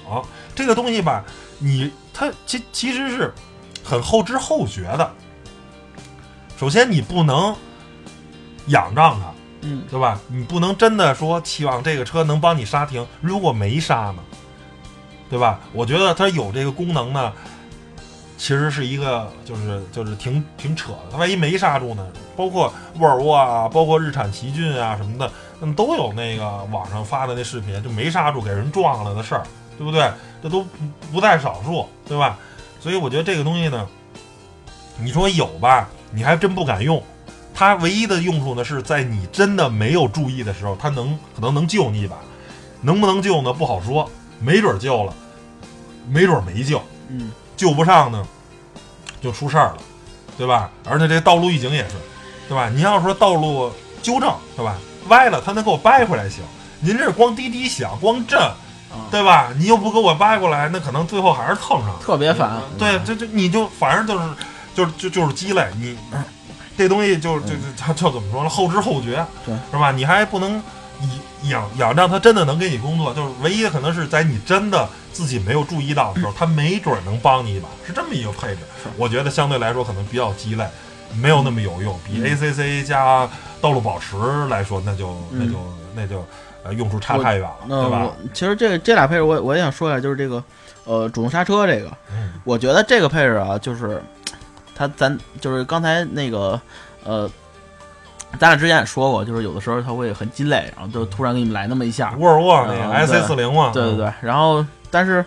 [0.55, 1.23] 这个东西吧，
[1.59, 3.33] 你它其其实是
[3.83, 5.13] 很后知后觉的。
[6.59, 7.55] 首先，你不能
[8.67, 10.19] 仰仗它，嗯对吧？
[10.27, 14.17] 你不能真的说期望这个车能帮你刹停，如果没刹呢，
[15.29, 15.59] 对吧？
[15.73, 17.33] 我觉得它有这个功能呢，
[18.37, 21.11] 其实是一个就是就是挺挺扯的。
[21.11, 22.05] 他万一没刹住呢？
[22.35, 25.31] 包括沃尔沃啊，包括日产奇骏啊什么的，
[25.61, 29.43] 嗯，都有那个网上发的那视频，就没刹住给人撞了的事儿，
[29.77, 30.11] 对不对？
[30.41, 30.69] 这都不
[31.13, 32.37] 不在少数，对吧？
[32.79, 33.87] 所以我觉得这个东西呢，
[34.97, 37.01] 你说有吧，你还真不敢用。
[37.53, 42.17] 它唯一的用处呢，是在你真的没有注意的时候，它能可能能救你一把，
[42.81, 43.53] 能不能救呢？
[43.53, 44.09] 不好说，
[44.39, 45.13] 没准救了，
[46.09, 47.31] 没准没救，嗯
[47.63, 48.21] 救不上呢，
[49.21, 49.77] 就出事儿了，
[50.37, 50.69] 对吧？
[50.85, 51.95] 而且这道路预警也是，
[52.49, 52.67] 对吧？
[52.67, 54.75] 您要说道路纠正，对吧？
[55.07, 56.43] 歪了，它能给我掰回来行。
[56.81, 59.47] 您这光滴滴响，光震，啊，对吧？
[59.57, 61.97] 你又不给我掰过来，那可能最后还是蹭上。
[62.01, 64.29] 特别烦，对，这这你就反正就是
[64.75, 65.97] 就是就就是鸡肋，你
[66.77, 68.49] 这东西就就就就就怎么说呢？
[68.49, 69.89] 后知后觉，对，是吧？
[69.89, 70.61] 你还不能
[71.01, 78.59] 以仰仰仗它真的能给你工作，就是唯一的可能是在你真的自己没有注意到的时候，它没准儿能帮你一把，是这么一个配置。
[78.97, 80.67] 我觉得相对来说可能比较鸡肋，
[81.21, 81.99] 没有那么有用。
[82.05, 83.27] 比嗯 ACC 加
[83.61, 84.15] 道路保持
[84.49, 85.59] 来说，那就那嗯就
[85.95, 86.25] 那就
[86.63, 88.11] 呃用处差太远了，对吧？
[88.33, 90.43] 其实这这俩配置我我也想说一下，就是这个
[90.85, 94.01] 呃主动刹车这个，嗯我觉得这个配置啊，就是
[94.75, 96.59] 它咱就是刚才那个
[97.03, 97.29] 呃，
[98.39, 105.23] 咱俩之前也说过，就是有的时候他会很鸡肋，然后就突然给你们来那么一下，沃尔沃那个嗯 S 四零嘛，对对对，然后但是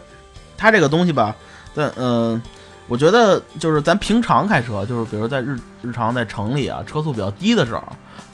[0.57, 1.35] 它这个东西吧，
[1.75, 2.43] 但嗯、呃
[2.89, 7.83] 我觉得就是咱平常开车，就是比如在日日常在城里啊，车速比较低的时候，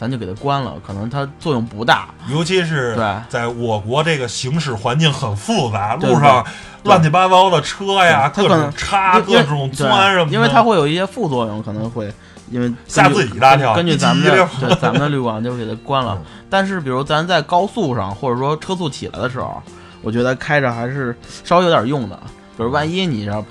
[0.02, 2.08] 咱就给它关了，可能它作用不大。
[2.28, 6.44] 尤其是对在我国这个行驶环境很复杂，路上
[6.82, 12.12] 乱七八糟的车呀，它可能种插、各种对钻什么的，因为它会有一些副作用，可能会
[12.50, 16.26] 因为吓自己一大跳根据咱们的对咱们的滤网就给它关了嗯。
[16.50, 19.62] 但是比如咱在高速上，或者说车速起来的时候，
[20.02, 22.18] 我觉得开着还是稍微有点用的。
[22.56, 23.44] 比如万一你这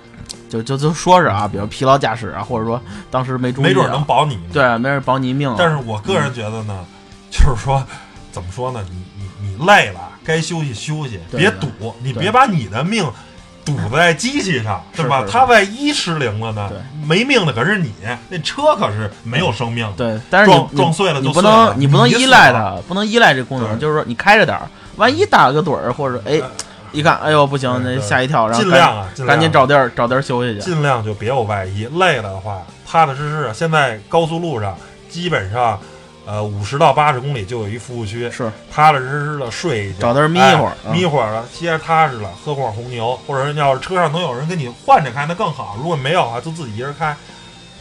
[0.52, 2.80] 就就就说是啊，比如疲劳驾驶啊，或者说
[3.10, 4.38] 当时没注意、啊，没准能保你。
[4.52, 5.56] 对，没准保你一命啊。
[5.58, 6.84] 但是我个人觉得呢，
[7.30, 7.82] 就是说，
[8.34, 8.86] 怎么说呢？
[8.90, 13.10] 你你你累了，该休息休息，对对别赌，你别把你的命
[13.64, 15.24] 赌在机器上，是吧？
[15.32, 16.70] 它万一失灵了呢？
[17.06, 17.94] 没命的可是你，
[18.28, 19.94] 那车可是没有生命的。
[19.94, 23.80] 对，但是撞撞碎了就碎了能你不能依赖它，不能依赖这功能。
[23.80, 26.42] 就是说你开着点儿，万一打了个盹儿，或者哎
[26.92, 30.60] 一看，哎呦不行，那吓一跳，然后赶尽量啊，赶紧找地儿找地儿休息去。
[30.62, 33.54] 尽量就别有外衣，累了的话，踏踏实实的。
[33.54, 34.78] 现在高速路上
[35.10, 35.80] 基本上，
[36.26, 45.76] 呃，五十到八十公里就有一服务区，是踏踏实实的睡一觉，找地儿眯一会儿眯一会儿了，歇着踏实了，喝会儿红牛，或者要是车上能有人跟你换着开，那更好。
[45.80, 47.16] 如果没有啊，就自己一人开。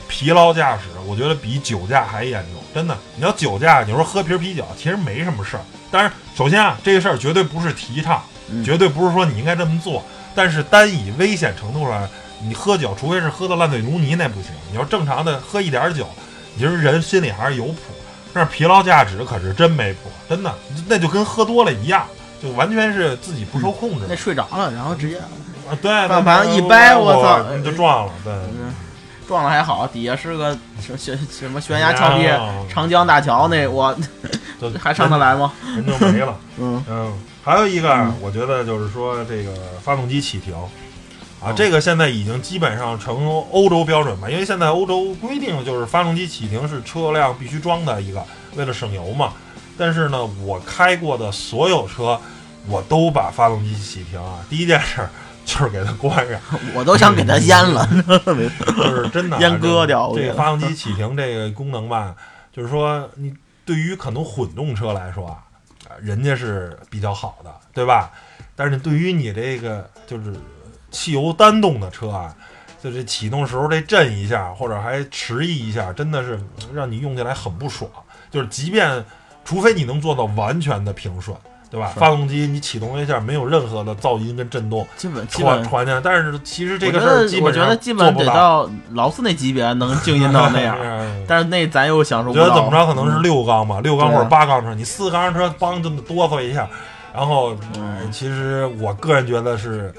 [0.09, 2.97] 疲劳驾驶，我觉得比酒驾还严重，真的。
[3.15, 5.63] 你要酒驾，你说喝瓶啤酒，其实没什么事儿。
[5.89, 8.30] 但是首先啊，这个事儿绝对不是提倡，嗯
[8.65, 10.03] 绝对不是说你应该这么做。
[10.35, 12.09] 但是单以危险程度上，
[12.43, 14.53] 你喝酒，除非是喝的烂醉如泥，那不行。
[14.71, 16.09] 你要正常的喝一点儿酒，
[16.57, 17.79] 其实人心里还是有谱。
[18.33, 20.55] 但是疲劳驾驶可是真没谱，真的，
[20.87, 22.07] 那就跟喝多了一样，
[22.41, 24.07] 就完全是自自己不受控制。
[24.09, 28.33] 那睡着了，然后直接啊，对，半盘一掰我操你就撞了，对。
[28.33, 28.75] 嗯
[29.29, 33.97] 撞了还好，底下是个什悬什么悬崖峭壁啊，长江大桥那我
[34.61, 35.53] 就 还上得来吗？
[35.77, 36.37] 人就没了。
[36.59, 37.13] 嗯嗯，
[37.43, 40.69] 还有一个我觉得就是说这个发动机启停啊
[41.43, 48.23] 哦，这个现在已经基本上成欧洲标准吧，因为现在欧洲规定就是发动机启停是车辆必须装的一个，
[48.57, 49.33] 为了省油嘛。
[49.79, 52.21] 但是呢，我开过的所有车，
[52.69, 55.09] 我都把发动机启停啊，第一件事儿
[55.47, 56.39] 就是给它关上。
[56.77, 57.89] 我都想给它阉了。
[58.77, 62.15] 就是真的啊 阉割掉这个发动机启停这个功能吧，
[62.53, 63.33] 就是说你
[63.65, 65.50] 对于可能混动车来说啊，啊
[66.03, 68.11] 人家是比较好的，对吧？
[68.57, 70.35] 但是对于你这个就是
[70.91, 72.35] 汽油单动的车啊，
[72.83, 76.39] 就是启动时候这震一下，或者还迟疑一下，真的是
[76.75, 77.91] 让你用起来很不爽。
[78.31, 79.05] 就是即便
[79.45, 81.37] 除非你能做到完全的平顺。
[81.71, 81.93] 对吧？
[81.97, 88.15] 发动机你启动一下，没有任何的噪音跟震动基本基本，传传进来，但是其实这个事儿我觉本上得基本。
[88.17, 92.43] 得到劳斯那级别能静音到那样，嗯 但是那咱又享受不到。
[92.43, 96.69] 我觉得怎么着可能是六缸吧，六缸或者八缸车，你四缸车梆这么哆嗦一下，
[97.15, 97.55] 然后、
[98.11, 99.95] 其实我个人觉得是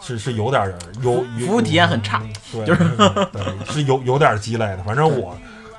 [0.00, 2.20] 是是有点儿有有服务体验很差，
[2.52, 2.84] 对，就是。
[3.32, 3.42] 对
[3.72, 4.78] 是有有点鸡肋的。
[4.84, 5.36] 反正我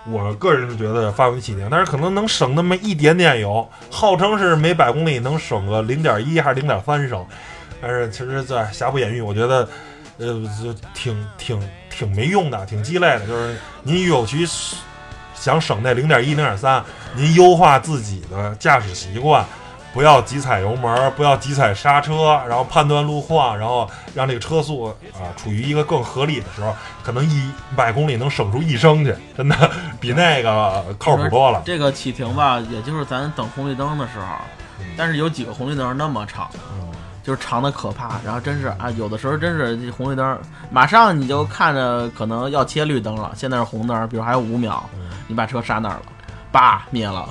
[0.09, 7.25] 我个人是觉得发动机启停，但是可能能省那么一点点油，号称是每百公里能省个零点一还是零点三升，
[7.81, 9.67] 但是其实，在瑕不掩瑜，我觉得。
[10.19, 10.27] 呃，
[10.63, 13.25] 就挺挺挺没用的，挺鸡肋的。
[13.25, 14.45] 就是您有其
[15.33, 16.83] 想省那零点一、零点三，
[17.15, 19.43] 您优化自己的驾驶习惯，
[19.93, 29.69] 不要急踩油门，不要急踩刹车，然后判断路况，然后让这个车速啊、处于一个更合理的时候，可能一百公里能省出一升去，真的
[29.99, 31.61] 比那个靠谱多了。
[31.63, 34.25] 这个启停吧，也就是咱等红绿灯的时候，
[34.97, 36.49] 但是有几个红绿灯那么长，
[37.21, 38.19] 就是长的可怕。
[38.25, 40.39] 然后真是啊，有的时候真是红绿灯，
[40.71, 44.83] 马上你就看着可能要切绿灯了，现在是红灯，比如还有五秒，
[45.27, 46.03] 你把车刹那儿了，
[46.51, 47.29] 叭灭了，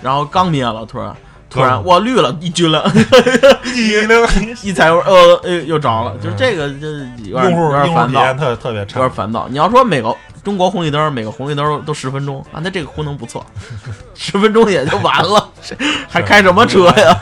[0.00, 1.12] 然后刚灭了，突然
[1.48, 2.84] 突然嗯哇绿了，一军了，
[4.62, 6.88] 一 踩油呃呃又着了，就是这个就
[7.30, 8.20] 有点用户有点用户烦躁。
[8.20, 9.10] 体验特特别有点。
[9.10, 9.46] 烦躁。
[9.48, 13.44] 你要说每个中国红绿灯，每个红绿灯都十分钟啊，那这个功能不错，
[14.14, 15.76] 十分钟也就完了，谁
[16.08, 17.18] 还开什么车呀？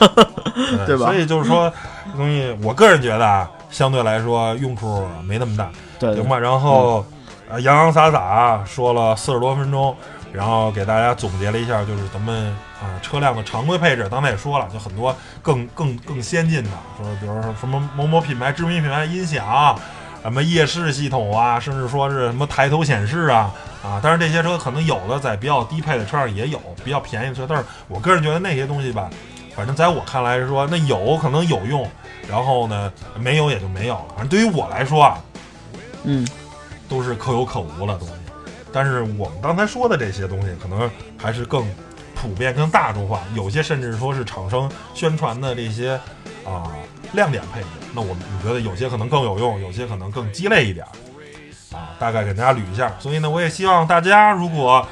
[0.87, 1.73] 对吧所以就是说，
[2.13, 5.69] 这东西我个人觉得啊，相对来说用处没那么大，
[5.99, 6.39] 对行吧？
[6.39, 7.05] 然后，
[7.49, 9.95] 呃，洋洋洒洒说了四十多分钟，
[10.33, 12.55] 然后给大家总结了一下，就是咱们
[12.85, 19.79] 啊车辆的常规配置，刚才也说了，就很多更更更先进的，说比如说什么某某品牌知名品牌音响，
[20.23, 29.11] 什么夜视系统啊，甚至说是什么抬头显示啊啊，但是这些车可能有的在比较低配的车上也有，比较便宜的车，但是我个人觉得那些东西吧，
[29.55, 31.91] 反正在我看来是说，那有可能有用，
[32.29, 34.05] 然后呢没有也就没有了。
[34.17, 35.19] 反正对于我来说啊，
[36.05, 36.27] 嗯，
[36.89, 38.15] 都是可有可无的东西。
[38.73, 41.65] 但是我们刚才说的这些东西，可能还是更
[42.25, 46.01] 普遍、更大众化，有些甚至说是厂商宣传的这些
[46.43, 46.73] 啊、
[47.13, 47.67] 亮点配置。
[47.95, 50.87] 那我们你觉得有些可能更有用，有些可能更鸡肋一点
[51.71, 51.93] 啊。
[51.99, 52.91] 大概给大家捋一下。
[52.99, 54.87] 所以呢，我也希望大家如果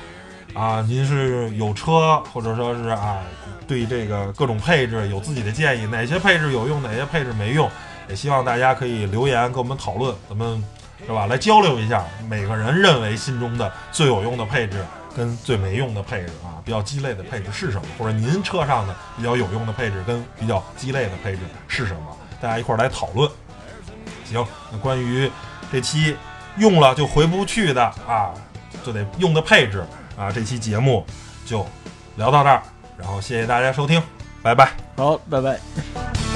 [0.52, 3.20] 啊您是有车，或者说是啊
[3.66, 7.70] 对这个各种配置有自己的建议，哪些配置有用，哪些配置没用，
[8.10, 10.62] 也希望大家可以留言跟我们讨论，咱们
[11.06, 11.26] 是吧？
[11.26, 14.84] 来交流一下每个人认为心中的最有用的配置
[15.16, 17.82] 跟最没用的配置啊，比较鸡肋的配置是什么？
[17.98, 22.16] 或者您车上的比较有用的配置跟比较鸡肋的配置是什么？
[22.40, 23.30] 大家一块儿来讨论。
[24.24, 25.30] 行，那关于
[25.70, 26.16] 这期
[26.56, 28.32] 用了就回不去的啊，
[28.84, 29.84] 就得用的配置
[30.16, 31.04] 啊，这期节目
[31.44, 31.66] 就
[32.16, 32.62] 聊到这儿，
[32.96, 34.02] 然后谢谢大家收听，
[34.42, 34.70] 拜拜。
[34.96, 36.31] 好，拜拜。